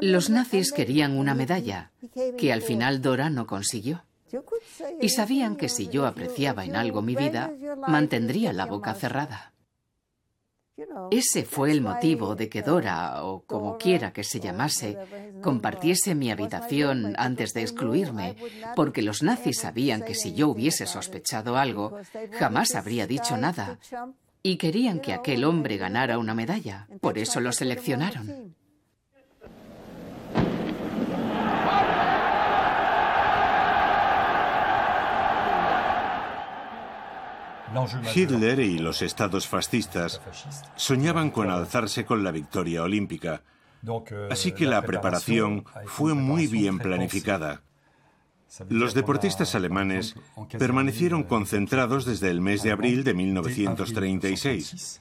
Los 0.00 0.30
nazis 0.30 0.72
querían 0.72 1.18
una 1.18 1.34
medalla, 1.34 1.90
que 2.38 2.52
al 2.52 2.62
final 2.62 3.02
Dora 3.02 3.28
no 3.28 3.46
consiguió. 3.46 4.04
Y 5.00 5.10
sabían 5.10 5.56
que 5.56 5.68
si 5.68 5.88
yo 5.88 6.06
apreciaba 6.06 6.64
en 6.64 6.76
algo 6.76 7.02
mi 7.02 7.14
vida, 7.14 7.52
mantendría 7.86 8.52
la 8.52 8.66
boca 8.66 8.94
cerrada. 8.94 9.52
Ese 11.10 11.44
fue 11.44 11.72
el 11.72 11.80
motivo 11.80 12.34
de 12.34 12.48
que 12.48 12.62
Dora, 12.62 13.24
o 13.24 13.42
como 13.44 13.78
quiera 13.78 14.12
que 14.12 14.24
se 14.24 14.40
llamase, 14.40 14.96
compartiese 15.42 16.14
mi 16.14 16.30
habitación 16.30 17.14
antes 17.18 17.52
de 17.54 17.62
excluirme, 17.62 18.36
porque 18.76 19.02
los 19.02 19.22
nazis 19.22 19.58
sabían 19.58 20.02
que 20.02 20.14
si 20.14 20.34
yo 20.34 20.48
hubiese 20.48 20.86
sospechado 20.86 21.56
algo, 21.56 21.98
jamás 22.38 22.74
habría 22.74 23.06
dicho 23.06 23.36
nada, 23.36 23.78
y 24.42 24.56
querían 24.56 25.00
que 25.00 25.12
aquel 25.12 25.44
hombre 25.44 25.76
ganara 25.76 26.18
una 26.18 26.34
medalla, 26.34 26.88
por 27.00 27.18
eso 27.18 27.40
lo 27.40 27.52
seleccionaron. 27.52 28.54
Hitler 38.14 38.60
y 38.60 38.78
los 38.78 39.02
estados 39.02 39.46
fascistas 39.46 40.20
soñaban 40.76 41.30
con 41.30 41.50
alzarse 41.50 42.04
con 42.04 42.24
la 42.24 42.30
victoria 42.30 42.82
olímpica, 42.82 43.42
así 44.30 44.52
que 44.52 44.66
la 44.66 44.82
preparación 44.82 45.64
fue 45.86 46.14
muy 46.14 46.46
bien 46.46 46.78
planificada. 46.78 47.62
Los 48.70 48.94
deportistas 48.94 49.54
alemanes 49.54 50.14
permanecieron 50.58 51.24
concentrados 51.24 52.06
desde 52.06 52.30
el 52.30 52.40
mes 52.40 52.62
de 52.62 52.72
abril 52.72 53.04
de 53.04 53.14
1936, 53.14 55.00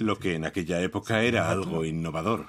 lo 0.00 0.18
que 0.18 0.34
en 0.34 0.44
aquella 0.44 0.80
época 0.80 1.22
era 1.22 1.50
algo 1.50 1.84
innovador. 1.84 2.46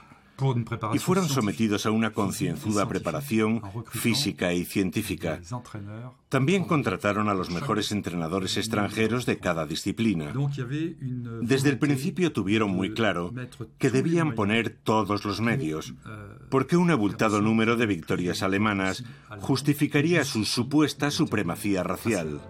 Y 0.94 1.00
fueron 1.00 1.30
sometidos 1.30 1.86
a 1.86 1.92
una 1.92 2.12
concienzuda 2.12 2.88
preparación 2.88 3.62
física 3.90 4.54
y 4.54 4.66
científica. 4.66 5.40
También 6.30 6.66
contrataron 6.66 7.30
a 7.30 7.34
los 7.34 7.50
mejores 7.50 7.92
entrenadores 7.92 8.58
extranjeros 8.58 9.26
de 9.26 9.38
cada 9.38 9.66
disciplina. 9.66 10.34
Desde 11.42 11.70
el 11.70 11.80
principio 11.80 12.34
tuvieron 12.34 12.72
muy 12.72 12.94
claro 12.94 13.34
que 13.78 13.90
debían 13.90 14.36
poner 14.36 14.70
todos 14.84 15.26
los 15.26 15.42
medios, 15.42 15.94
porque 16.50 16.78
un 16.78 16.92
abultado 16.92 17.42
número 17.42 17.76
de 17.76 17.86
victorias 17.86 18.44
alemanas 18.44 19.04
justificaría 19.40 20.24
su 20.26 20.46
supuesta 20.46 21.12
supremacía 21.12 21.84
racial. 21.84 22.42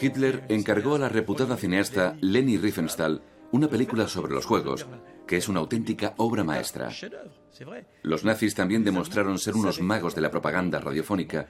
Hitler 0.00 0.44
encargó 0.48 0.94
a 0.94 0.98
la 0.98 1.08
reputada 1.08 1.56
cineasta 1.56 2.16
Leni 2.20 2.56
Riefenstahl 2.56 3.22
una 3.52 3.68
película 3.68 4.06
sobre 4.06 4.32
los 4.32 4.46
juegos, 4.46 4.86
que 5.26 5.36
es 5.36 5.48
una 5.48 5.60
auténtica 5.60 6.14
obra 6.16 6.44
maestra. 6.44 6.90
Los 8.02 8.24
nazis 8.24 8.54
también 8.54 8.84
demostraron 8.84 9.38
ser 9.38 9.54
unos 9.54 9.80
magos 9.80 10.14
de 10.14 10.20
la 10.20 10.30
propaganda 10.30 10.80
radiofónica, 10.80 11.48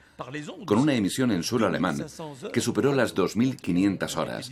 con 0.65 0.79
una 0.79 0.95
emisión 0.95 1.31
en 1.31 1.43
suelo 1.43 1.67
alemán 1.67 2.05
que 2.51 2.61
superó 2.61 2.93
las 2.93 3.15
2.500 3.15 4.17
horas. 4.17 4.51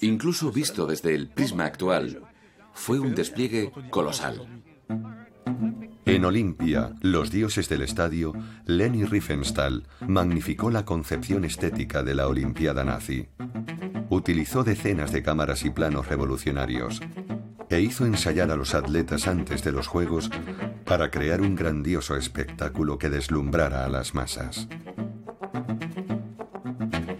Incluso 0.00 0.52
visto 0.52 0.86
desde 0.86 1.14
el 1.14 1.28
prisma 1.28 1.64
actual, 1.64 2.22
fue 2.72 2.98
un 2.98 3.14
despliegue 3.14 3.72
colosal. 3.90 4.46
En 6.04 6.24
Olimpia, 6.24 6.94
los 7.02 7.30
dioses 7.30 7.68
del 7.68 7.82
estadio, 7.82 8.32
Leni 8.64 9.04
Riefenstahl 9.04 9.84
magnificó 10.06 10.70
la 10.70 10.84
concepción 10.84 11.44
estética 11.44 12.02
de 12.02 12.14
la 12.14 12.28
Olimpiada 12.28 12.84
nazi. 12.84 13.28
Utilizó 14.08 14.64
decenas 14.64 15.12
de 15.12 15.22
cámaras 15.22 15.64
y 15.64 15.70
planos 15.70 16.08
revolucionarios 16.08 17.00
e 17.68 17.80
hizo 17.80 18.06
ensayar 18.06 18.50
a 18.50 18.56
los 18.56 18.74
atletas 18.74 19.28
antes 19.28 19.62
de 19.62 19.72
los 19.72 19.86
Juegos 19.86 20.30
para 20.84 21.10
crear 21.10 21.42
un 21.42 21.54
grandioso 21.54 22.16
espectáculo 22.16 22.98
que 22.98 23.10
deslumbrara 23.10 23.84
a 23.84 23.88
las 23.88 24.14
masas. 24.14 24.68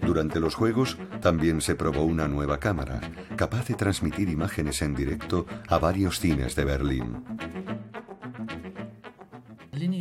Durante 0.01 0.39
los 0.39 0.55
Juegos 0.55 0.97
también 1.21 1.61
se 1.61 1.75
probó 1.75 2.01
una 2.01 2.27
nueva 2.27 2.59
cámara, 2.59 2.99
capaz 3.35 3.67
de 3.67 3.75
transmitir 3.75 4.27
imágenes 4.27 4.81
en 4.81 4.95
directo 4.95 5.45
a 5.67 5.77
varios 5.77 6.19
cines 6.19 6.55
de 6.55 6.65
Berlín. 6.65 7.23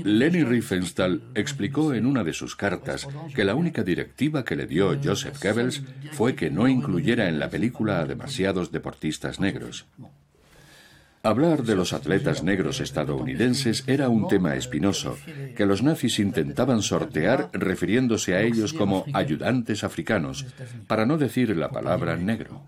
Leni 0.05 0.45
Riefenstahl 0.45 1.23
explicó 1.35 1.95
en 1.95 2.07
una 2.07 2.25
de 2.25 2.33
sus 2.33 2.57
cartas 2.57 3.07
que 3.35 3.45
la 3.45 3.55
única 3.55 3.83
directiva 3.83 4.45
que 4.45 4.57
le 4.57 4.67
dio 4.67 4.99
Joseph 5.03 5.43
Goebbels 5.43 5.83
fue 6.13 6.35
que 6.35 6.51
no 6.51 6.69
incluyera 6.69 7.29
en 7.29 7.39
la 7.39 7.51
película 7.51 8.01
a 8.01 8.07
demasiados 8.07 8.73
deportistas 8.73 9.41
negros. 9.41 9.87
Hablar 11.23 11.65
de 11.65 11.75
los 11.75 11.93
atletas 11.93 12.45
negros 12.45 12.81
estadounidenses 12.81 13.85
era 13.89 14.09
un 14.09 14.29
tema 14.29 14.55
espinoso, 14.55 15.19
que 15.57 15.67
los 15.67 15.83
nazis 15.83 16.21
intentaban 16.21 16.81
sortear 16.81 17.51
refiriéndose 17.53 18.35
a 18.35 18.43
ellos 18.43 18.73
como 18.73 19.05
ayudantes 19.13 19.83
africanos, 19.83 20.47
para 20.87 21.07
no 21.07 21.19
decir 21.19 21.57
la 21.57 21.71
palabra 21.71 22.17
negro. 22.17 22.63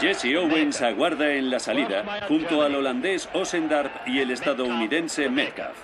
Jesse 0.00 0.36
Owens 0.36 0.80
aguarda 0.80 1.32
en 1.32 1.50
la 1.50 1.58
salida 1.58 2.20
junto 2.28 2.62
al 2.62 2.76
holandés 2.76 3.28
Osendarp 3.32 4.06
y 4.06 4.20
el 4.20 4.30
estadounidense 4.30 5.28
Metcalf. 5.28 5.76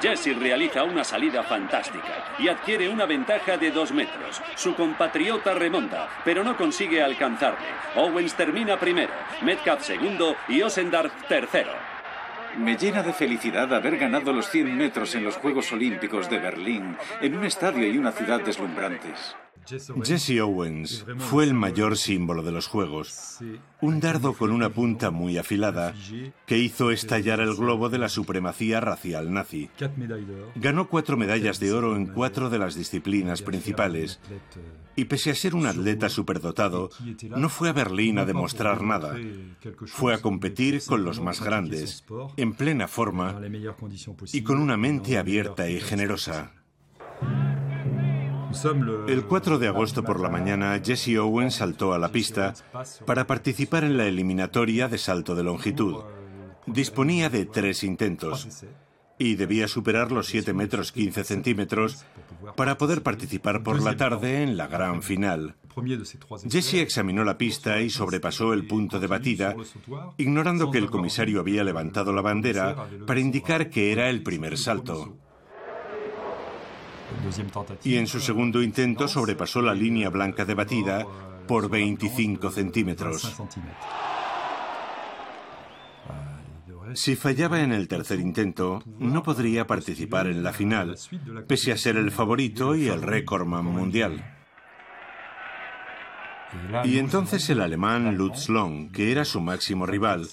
Jesse 0.00 0.34
realiza 0.34 0.82
una 0.84 1.04
salida 1.04 1.42
fantástica 1.42 2.34
y 2.38 2.48
adquiere 2.48 2.88
una 2.88 3.04
ventaja 3.04 3.58
de 3.58 3.70
dos 3.70 3.92
metros. 3.92 4.40
Su 4.56 4.74
compatriota 4.74 5.52
remonta, 5.52 6.08
pero 6.24 6.42
no 6.42 6.56
consigue 6.56 7.02
alcanzarle. 7.02 7.66
Owens 7.94 8.34
termina 8.34 8.80
primero, 8.80 9.12
Metcalf 9.42 9.82
segundo 9.82 10.36
y 10.48 10.62
Osendarp 10.62 11.12
tercero. 11.28 11.72
Me 12.56 12.76
llena 12.76 13.02
de 13.02 13.12
felicidad 13.12 13.72
haber 13.74 13.98
ganado 13.98 14.32
los 14.32 14.48
100 14.48 14.76
metros 14.76 15.14
en 15.14 15.24
los 15.24 15.36
Juegos 15.36 15.70
Olímpicos 15.72 16.30
de 16.30 16.38
Berlín, 16.38 16.96
en 17.20 17.36
un 17.36 17.44
estadio 17.44 17.86
y 17.86 17.98
una 17.98 18.12
ciudad 18.12 18.40
deslumbrantes. 18.40 19.36
Jesse 19.66 20.40
Owens. 20.40 21.04
Fue 21.18 21.44
el 21.44 21.54
mayor 21.54 21.96
símbolo 21.96 22.42
de 22.42 22.52
los 22.52 22.66
Juegos, 22.66 23.38
un 23.80 24.00
dardo 24.00 24.34
con 24.34 24.50
una 24.50 24.70
punta 24.70 25.10
muy 25.10 25.38
afilada 25.38 25.94
que 26.46 26.58
hizo 26.58 26.90
estallar 26.90 27.40
el 27.40 27.54
globo 27.54 27.88
de 27.88 27.98
la 27.98 28.08
supremacía 28.08 28.80
racial 28.80 29.32
nazi. 29.32 29.70
Ganó 30.56 30.88
cuatro 30.88 31.16
medallas 31.16 31.60
de 31.60 31.72
oro 31.72 31.96
en 31.96 32.06
cuatro 32.06 32.50
de 32.50 32.58
las 32.58 32.74
disciplinas 32.74 33.42
principales. 33.42 34.20
y 34.94 35.06
pese 35.06 35.30
a 35.30 35.34
ser 35.34 35.54
un 35.54 35.66
atleta 35.66 36.08
superdotado, 36.08 36.90
no 37.30 37.48
fue 37.48 37.70
a 37.70 37.72
Berlín 37.72 38.18
a 38.18 38.26
demostrar 38.26 38.82
nada. 38.82 39.16
Fue 39.86 40.12
a 40.12 40.20
competir 40.20 40.82
con 40.86 41.04
los 41.04 41.20
más 41.20 41.40
grandes, 41.42 42.04
en 42.36 42.52
plena 42.52 42.88
forma 42.88 43.40
y 44.32 44.42
con 44.42 44.58
una 44.58 44.76
mente 44.76 45.16
abierta 45.16 45.68
y 45.68 45.80
generosa. 45.80 46.52
El 49.08 49.24
4 49.24 49.58
de 49.58 49.68
agosto 49.68 50.02
por 50.04 50.20
la 50.20 50.28
mañana, 50.28 50.80
Jesse 50.84 51.16
Owens 51.18 51.54
saltó 51.56 51.94
a 51.94 51.98
la 51.98 52.10
pista 52.10 52.54
para 53.06 53.26
participar 53.26 53.84
en 53.84 53.96
la 53.96 54.06
eliminatoria 54.06 54.88
de 54.88 54.98
salto 54.98 55.34
de 55.34 55.42
longitud. 55.42 55.96
Disponía 56.66 57.30
de 57.30 57.46
tres 57.46 57.82
intentos 57.82 58.64
y 59.18 59.36
debía 59.36 59.68
superar 59.68 60.12
los 60.12 60.26
7 60.26 60.52
metros 60.52 60.92
15 60.92 61.24
centímetros 61.24 62.04
para 62.56 62.76
poder 62.78 63.02
participar 63.02 63.62
por 63.62 63.82
la 63.82 63.96
tarde 63.96 64.42
en 64.42 64.56
la 64.56 64.66
gran 64.66 65.02
final. 65.02 65.56
Jesse 66.48 66.74
examinó 66.74 67.24
la 67.24 67.38
pista 67.38 67.80
y 67.80 67.88
sobrepasó 67.88 68.52
el 68.52 68.66
punto 68.66 69.00
de 69.00 69.06
batida, 69.06 69.56
ignorando 70.18 70.70
que 70.70 70.78
el 70.78 70.90
comisario 70.90 71.40
había 71.40 71.64
levantado 71.64 72.12
la 72.12 72.20
bandera 72.20 72.88
para 73.06 73.20
indicar 73.20 73.70
que 73.70 73.92
era 73.92 74.10
el 74.10 74.22
primer 74.22 74.58
salto 74.58 75.16
y 77.84 77.96
en 77.96 78.06
su 78.06 78.20
segundo 78.20 78.62
intento 78.62 79.08
sobrepasó 79.08 79.62
la 79.62 79.74
línea 79.74 80.10
blanca 80.10 80.44
de 80.44 80.54
batida 80.54 81.06
por 81.46 81.68
25 81.68 82.50
centímetros. 82.50 83.42
Si 86.94 87.16
fallaba 87.16 87.60
en 87.60 87.72
el 87.72 87.88
tercer 87.88 88.20
intento, 88.20 88.82
no 88.98 89.22
podría 89.22 89.66
participar 89.66 90.26
en 90.26 90.42
la 90.42 90.52
final, 90.52 90.96
pese 91.46 91.72
a 91.72 91.76
ser 91.76 91.96
el 91.96 92.10
favorito 92.10 92.74
y 92.74 92.88
el 92.88 93.02
récordman 93.02 93.64
mundial. 93.64 94.22
Y 96.84 96.98
entonces 96.98 97.48
el 97.48 97.60
alemán 97.60 98.16
Lutz 98.16 98.48
Long, 98.48 98.90
que 98.90 99.10
era 99.10 99.24
su 99.24 99.40
máximo 99.40 99.86
rival, 99.86 100.28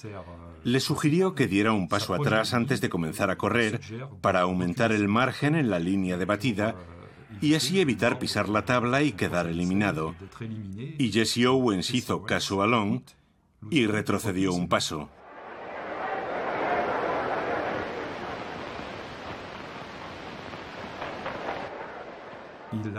le 0.64 0.80
sugirió 0.80 1.34
que 1.34 1.46
diera 1.46 1.72
un 1.72 1.88
paso 1.88 2.14
atrás 2.14 2.54
antes 2.54 2.80
de 2.80 2.88
comenzar 2.88 3.30
a 3.30 3.36
correr 3.36 3.80
para 4.20 4.40
aumentar 4.40 4.92
el 4.92 5.08
margen 5.08 5.54
en 5.54 5.70
la 5.70 5.78
línea 5.78 6.16
de 6.16 6.24
batida 6.24 6.74
y 7.40 7.54
así 7.54 7.80
evitar 7.80 8.18
pisar 8.18 8.48
la 8.48 8.64
tabla 8.64 9.02
y 9.02 9.12
quedar 9.12 9.46
eliminado. 9.46 10.14
Y 10.98 11.10
Jesse 11.10 11.46
Owens 11.46 11.92
hizo 11.94 12.22
caso 12.22 12.62
a 12.62 12.66
Long 12.66 13.02
y 13.70 13.86
retrocedió 13.86 14.52
un 14.52 14.68
paso. 14.68 15.08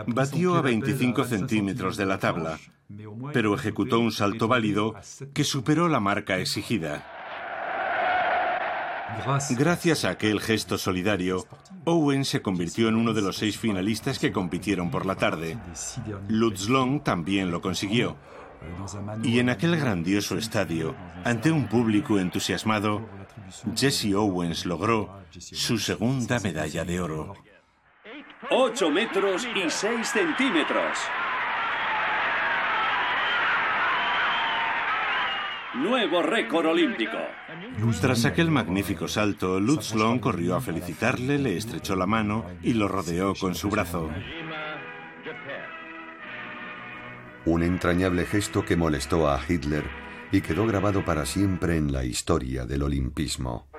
Batió 0.07 0.55
a 0.55 0.62
25 0.62 1.24
centímetros 1.24 1.95
de 1.95 2.05
la 2.05 2.20
tabla, 2.20 2.59
pero 3.32 3.55
ejecutó 3.55 3.99
un 3.99 4.12
salto 4.12 4.47
válido 4.47 4.95
que 5.34 5.43
superó 5.43 5.88
la 5.88 6.01
marca 6.01 6.39
exigida. 6.39 7.20
Gracias 9.51 10.05
a 10.05 10.12
aquel 10.12 10.39
gesto 10.39 10.78
solidario, 10.78 11.45
Owen 11.86 12.26
se 12.26 12.41
convirtió 12.41 12.88
en 12.88 12.95
uno 12.95 13.14
de 13.14 13.22
los 13.22 13.38
seis 13.38 13.57
finalistas 13.57 14.20
que 14.20 14.32
compitieron 14.32 14.91
por 14.91 15.05
la 15.05 15.16
tarde. 15.16 15.57
Lutz 16.28 16.70
Long 16.70 17.01
también 17.01 17.51
lo 17.51 17.62
consiguió. 17.62 18.18
Y 19.24 19.39
en 19.39 19.49
aquel 19.49 19.76
grandioso 19.76 20.38
estadio, 20.38 20.95
ante 21.24 21.51
un 21.51 21.68
público 21.68 22.20
entusiasmado, 22.20 23.01
Jesse 23.76 24.14
Owens 24.16 24.66
logró 24.66 25.22
su 25.32 25.78
segunda 25.80 26.39
medalla 26.39 26.86
de 26.86 26.99
oro. 26.99 27.34
8 28.49 28.89
metros 28.89 29.47
y 29.55 29.70
6 29.70 30.07
centímetros. 30.07 30.97
Nuevo 35.74 36.22
récord 36.22 36.65
olímpico. 36.65 37.17
Tras 38.01 38.26
aquel 38.26 38.51
magnífico 38.51 39.07
salto, 39.07 39.59
Lutz 39.59 39.95
Long 39.95 40.19
corrió 40.19 40.55
a 40.57 40.61
felicitarle, 40.61 41.39
le 41.39 41.55
estrechó 41.55 41.95
la 41.95 42.05
mano 42.05 42.45
y 42.61 42.74
lo 42.74 42.89
rodeó 42.89 43.34
con 43.36 43.55
su 43.55 43.69
brazo. 43.69 44.09
Un 47.45 47.63
entrañable 47.63 48.26
gesto 48.26 48.65
que 48.65 48.76
molestó 48.76 49.30
a 49.30 49.39
Hitler 49.47 49.86
y 50.34 50.41
quedó 50.41 50.67
grabado 50.67 51.05
para 51.05 51.26
siempre 51.26 51.78
en 51.78 51.93
la 51.93 52.03
historia 52.03 52.65
del 52.65 52.84
olimpismo. 52.84 53.70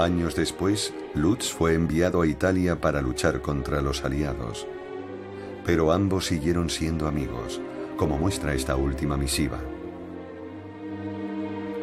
Años 0.00 0.34
después, 0.34 0.94
Lutz 1.14 1.52
fue 1.52 1.74
enviado 1.74 2.22
a 2.22 2.26
Italia 2.26 2.80
para 2.80 3.02
luchar 3.02 3.42
contra 3.42 3.82
los 3.82 4.02
aliados. 4.02 4.66
Pero 5.66 5.92
ambos 5.92 6.24
siguieron 6.24 6.70
siendo 6.70 7.06
amigos, 7.06 7.60
como 7.98 8.16
muestra 8.16 8.54
esta 8.54 8.76
última 8.76 9.18
misiva. 9.18 9.58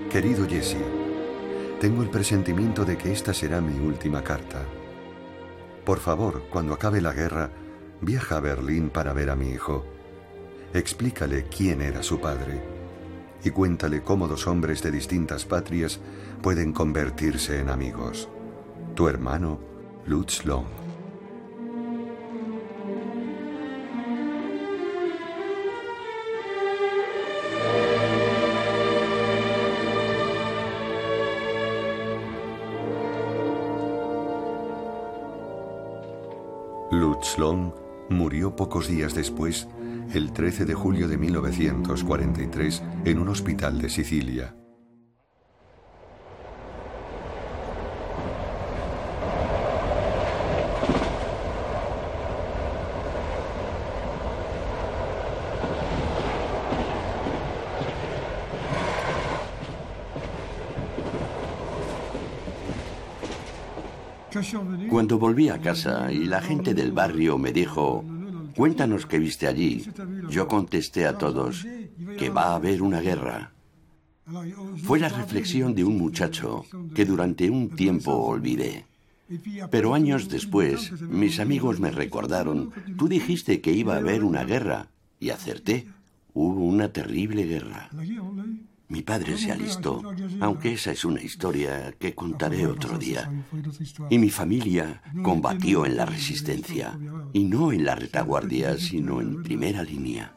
Querido 0.10 0.48
Jesse, 0.50 0.78
tengo 1.80 2.02
el 2.02 2.10
presentimiento 2.10 2.86
de 2.86 2.98
que 2.98 3.12
esta 3.12 3.36
será 3.36 3.62
mi 3.62 3.78
última 3.80 4.24
carta. 4.24 4.64
Por 5.86 6.00
favor, 6.00 6.42
cuando 6.50 6.74
acabe 6.74 7.02
la 7.02 7.14
guerra, 7.14 7.52
viaja 8.02 8.38
a 8.38 8.40
Berlín 8.40 8.90
para 8.90 9.14
ver 9.14 9.30
a 9.30 9.36
mi 9.36 9.50
hijo. 9.52 9.86
Explícale 10.74 11.46
quién 11.56 11.84
era 11.84 12.02
su 12.02 12.20
padre 12.20 12.77
y 13.44 13.52
cuéntale 13.52 14.02
cómo 14.02 14.28
dos 14.28 14.48
hombres 14.48 14.82
de 14.82 14.92
distintas 14.92 15.46
patrias 15.46 16.00
pueden 16.42 16.74
convertirse 16.74 17.60
en 17.60 17.70
amigos. 17.70 18.30
Tu 18.96 19.08
hermano, 19.08 19.60
Lutz 20.06 20.46
Long. 20.46 20.66
Lutz 36.90 37.38
Long 37.38 37.72
murió 38.10 38.56
pocos 38.56 38.88
días 38.88 39.14
después, 39.14 39.68
el 40.14 40.32
13 40.32 40.66
de 40.66 40.74
julio 40.74 41.08
de 41.08 41.18
1943, 41.18 42.84
en 43.06 43.20
un 43.20 43.30
hospital 43.30 43.82
de 43.82 43.90
Sicilia. 43.90 44.54
Cuando 64.90 65.18
volví 65.18 65.50
a 65.50 65.58
casa 65.58 66.12
y 66.12 66.26
la 66.26 66.42
gente 66.42 66.74
del 66.74 66.92
barrio 66.92 67.38
me 67.38 67.52
dijo, 67.52 68.04
cuéntanos 68.58 69.06
qué 69.06 69.20
viste 69.20 69.48
allí, 69.48 69.86
yo 70.30 70.48
contesté 70.48 71.06
a 71.06 71.18
todos 71.18 71.66
que 72.18 72.30
va 72.30 72.46
a 72.48 72.56
haber 72.56 72.82
una 72.82 73.00
guerra. 73.00 73.54
Fue 74.84 75.00
la 75.00 75.10
reflexión 75.10 75.74
de 75.74 75.86
un 75.86 75.98
muchacho 75.98 76.66
que 76.94 77.06
durante 77.06 77.50
un 77.50 77.70
tiempo 77.70 78.12
olvidé. 78.12 78.86
Pero 79.72 79.94
años 79.94 80.28
después, 80.30 80.92
mis 81.02 81.40
amigos 81.40 81.80
me 81.80 81.92
recordaron, 81.92 82.72
tú 82.98 83.08
dijiste 83.08 83.62
que 83.62 83.72
iba 83.72 83.96
a 83.96 84.00
haber 84.00 84.24
una 84.24 84.44
guerra, 84.44 84.88
y 85.20 85.30
acerté. 85.30 85.88
Hubo 86.34 86.66
una 86.66 86.90
terrible 86.90 87.44
guerra. 87.44 87.90
Mi 88.90 89.02
padre 89.02 89.38
se 89.38 89.52
alistó, 89.52 90.02
aunque 90.40 90.74
esa 90.74 90.92
es 90.92 91.04
una 91.04 91.22
historia 91.22 91.94
que 92.00 92.16
contaré 92.16 92.66
otro 92.66 92.98
día. 92.98 93.30
Y 94.10 94.18
mi 94.18 94.30
familia 94.30 95.02
combatió 95.24 95.86
en 95.86 95.98
la 95.98 96.06
resistencia, 96.06 96.98
y 97.34 97.44
no 97.44 97.74
en 97.74 97.84
la 97.84 97.96
retaguardia, 97.96 98.78
sino 98.78 99.20
en 99.20 99.44
primera 99.44 99.84
línea. 99.84 100.37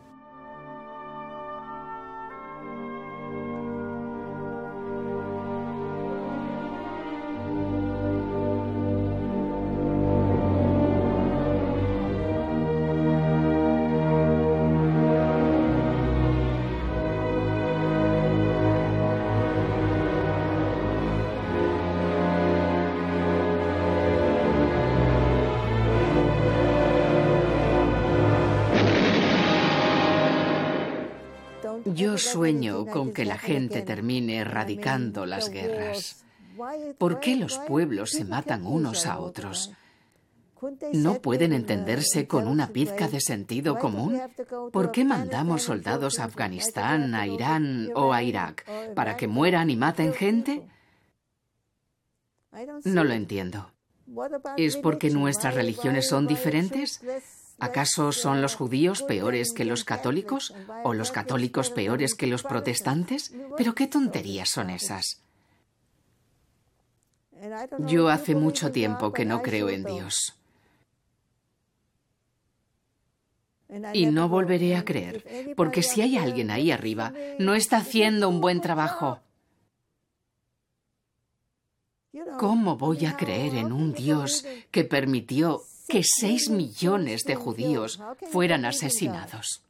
Sueño 32.32 32.86
con 32.86 33.12
que 33.12 33.24
la 33.24 33.38
gente 33.38 33.82
termine 33.82 34.38
erradicando 34.38 35.26
las 35.26 35.50
guerras. 35.50 36.24
¿Por 36.98 37.20
qué 37.20 37.36
los 37.36 37.58
pueblos 37.58 38.10
se 38.10 38.24
matan 38.24 38.66
unos 38.66 39.06
a 39.06 39.18
otros? 39.18 39.72
¿No 40.92 41.22
pueden 41.22 41.52
entenderse 41.52 42.26
con 42.26 42.46
una 42.46 42.68
pizca 42.68 43.08
de 43.08 43.20
sentido 43.20 43.78
común? 43.78 44.20
¿Por 44.72 44.90
qué 44.90 45.04
mandamos 45.04 45.62
soldados 45.62 46.18
a 46.18 46.24
Afganistán, 46.24 47.14
a 47.14 47.26
Irán 47.26 47.90
o 47.94 48.12
a 48.12 48.22
Irak? 48.22 48.66
¿Para 48.94 49.16
que 49.16 49.26
mueran 49.26 49.70
y 49.70 49.76
maten 49.76 50.12
gente? 50.12 50.66
No 52.84 53.04
lo 53.04 53.14
entiendo. 53.14 53.72
¿Es 54.56 54.76
porque 54.76 55.10
nuestras 55.10 55.54
religiones 55.54 56.08
son 56.08 56.26
diferentes? 56.26 57.00
¿Acaso 57.60 58.10
son 58.12 58.40
los 58.40 58.54
judíos 58.54 59.02
peores 59.02 59.52
que 59.52 59.64
los 59.64 59.84
católicos? 59.84 60.54
¿O 60.82 60.94
los 60.94 61.10
católicos 61.10 61.70
peores 61.70 62.14
que 62.14 62.26
los 62.26 62.42
protestantes? 62.42 63.32
¿Pero 63.56 63.74
qué 63.74 63.86
tonterías 63.86 64.48
son 64.48 64.70
esas? 64.70 65.20
Yo 67.78 68.08
hace 68.08 68.34
mucho 68.34 68.72
tiempo 68.72 69.12
que 69.12 69.24
no 69.24 69.42
creo 69.42 69.68
en 69.68 69.84
Dios. 69.84 70.36
Y 73.92 74.06
no 74.06 74.28
volveré 74.28 74.76
a 74.76 74.84
creer, 74.84 75.54
porque 75.56 75.82
si 75.82 76.00
hay 76.00 76.16
alguien 76.16 76.50
ahí 76.50 76.70
arriba, 76.70 77.12
no 77.38 77.54
está 77.54 77.78
haciendo 77.78 78.28
un 78.28 78.40
buen 78.40 78.60
trabajo. 78.60 79.20
¿Cómo 82.38 82.76
voy 82.76 83.06
a 83.06 83.16
creer 83.16 83.54
en 83.54 83.70
un 83.72 83.92
Dios 83.92 84.44
que 84.72 84.84
permitió 84.84 85.62
que 85.90 86.02
seis 86.04 86.48
millones 86.48 87.24
de 87.24 87.34
judíos 87.34 88.00
fueran 88.30 88.64
asesinados. 88.64 89.62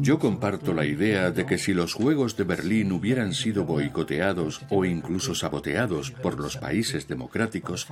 Yo 0.00 0.18
comparto 0.18 0.72
la 0.72 0.84
idea 0.84 1.30
de 1.30 1.46
que 1.46 1.58
si 1.58 1.74
los 1.74 1.94
Juegos 1.94 2.36
de 2.36 2.44
Berlín 2.44 2.92
hubieran 2.92 3.34
sido 3.34 3.64
boicoteados 3.64 4.60
o 4.70 4.84
incluso 4.84 5.34
saboteados 5.34 6.10
por 6.10 6.38
los 6.38 6.56
países 6.56 7.08
democráticos, 7.08 7.86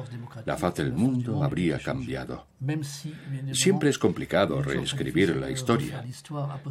la 0.45 0.57
faz 0.57 0.77
del 0.77 0.93
mundo 0.93 1.43
habría 1.43 1.79
cambiado. 1.79 2.47
Siempre 3.53 3.91
es 3.91 3.99
complicado 3.99 4.63
reescribir 4.63 5.37
la 5.37 5.51
historia, 5.51 6.05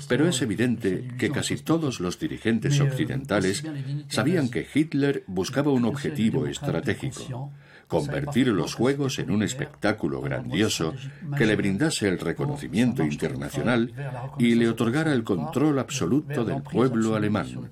pero 0.07 0.27
es 0.27 0.41
evidente 0.41 1.07
que 1.17 1.29
casi 1.29 1.57
todos 1.57 1.99
los 1.99 2.19
dirigentes 2.19 2.79
occidentales 2.79 3.63
sabían 4.07 4.49
que 4.49 4.67
Hitler 4.73 5.23
buscaba 5.27 5.71
un 5.71 5.85
objetivo 5.85 6.47
estratégico 6.47 7.51
convertir 7.87 8.47
los 8.47 8.75
Juegos 8.75 9.19
en 9.19 9.31
un 9.31 9.43
espectáculo 9.43 10.21
grandioso 10.21 10.93
que 11.37 11.45
le 11.45 11.55
brindase 11.55 12.07
el 12.07 12.19
reconocimiento 12.19 13.03
internacional 13.03 13.93
y 14.37 14.55
le 14.55 14.69
otorgara 14.69 15.13
el 15.13 15.23
control 15.23 15.79
absoluto 15.79 16.43
del 16.45 16.61
pueblo 16.61 17.15
alemán. 17.15 17.69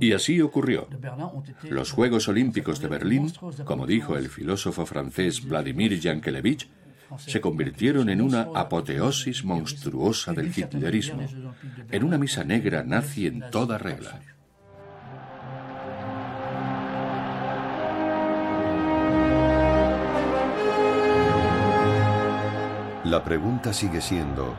Y 0.00 0.12
así 0.12 0.40
ocurrió. 0.40 0.88
Los 1.68 1.92
Juegos 1.92 2.28
Olímpicos 2.28 2.80
de 2.80 2.88
Berlín, 2.88 3.32
como 3.64 3.86
dijo 3.86 4.16
el 4.16 4.28
filósofo 4.28 4.86
francés 4.86 5.46
Vladimir 5.46 5.98
Yankelevich, 5.98 6.68
se 7.18 7.40
convirtieron 7.40 8.08
en 8.08 8.22
una 8.22 8.48
apoteosis 8.54 9.44
monstruosa 9.44 10.32
del 10.32 10.48
hitlerismo, 10.48 11.26
en 11.90 12.04
una 12.04 12.18
misa 12.18 12.42
negra 12.44 12.82
nazi 12.82 13.26
en 13.26 13.44
toda 13.50 13.78
regla. 13.78 14.20
La 23.12 23.22
pregunta 23.22 23.74
sigue 23.74 24.00
siendo, 24.00 24.54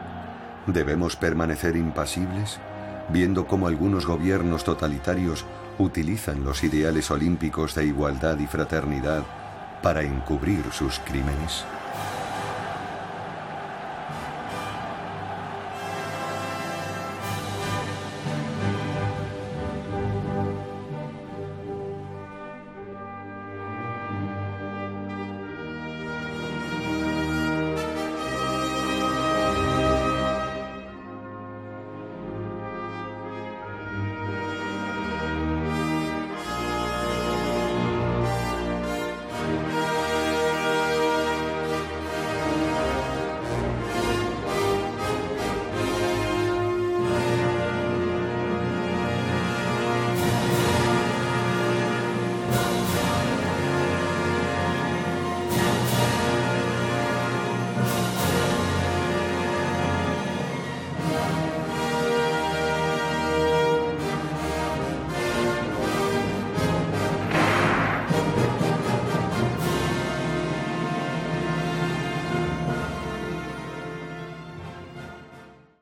¿debemos 0.67 1.15
permanecer 1.15 1.75
impasibles 1.75 2.59
viendo 3.09 3.47
cómo 3.47 3.65
algunos 3.65 4.05
gobiernos 4.05 4.63
totalitarios 4.63 5.43
utilizan 5.79 6.43
los 6.43 6.63
ideales 6.63 7.09
olímpicos 7.09 7.73
de 7.73 7.87
igualdad 7.87 8.37
y 8.37 8.45
fraternidad 8.45 9.23
para 9.81 10.03
encubrir 10.03 10.71
sus 10.71 10.99
crímenes? 10.99 11.65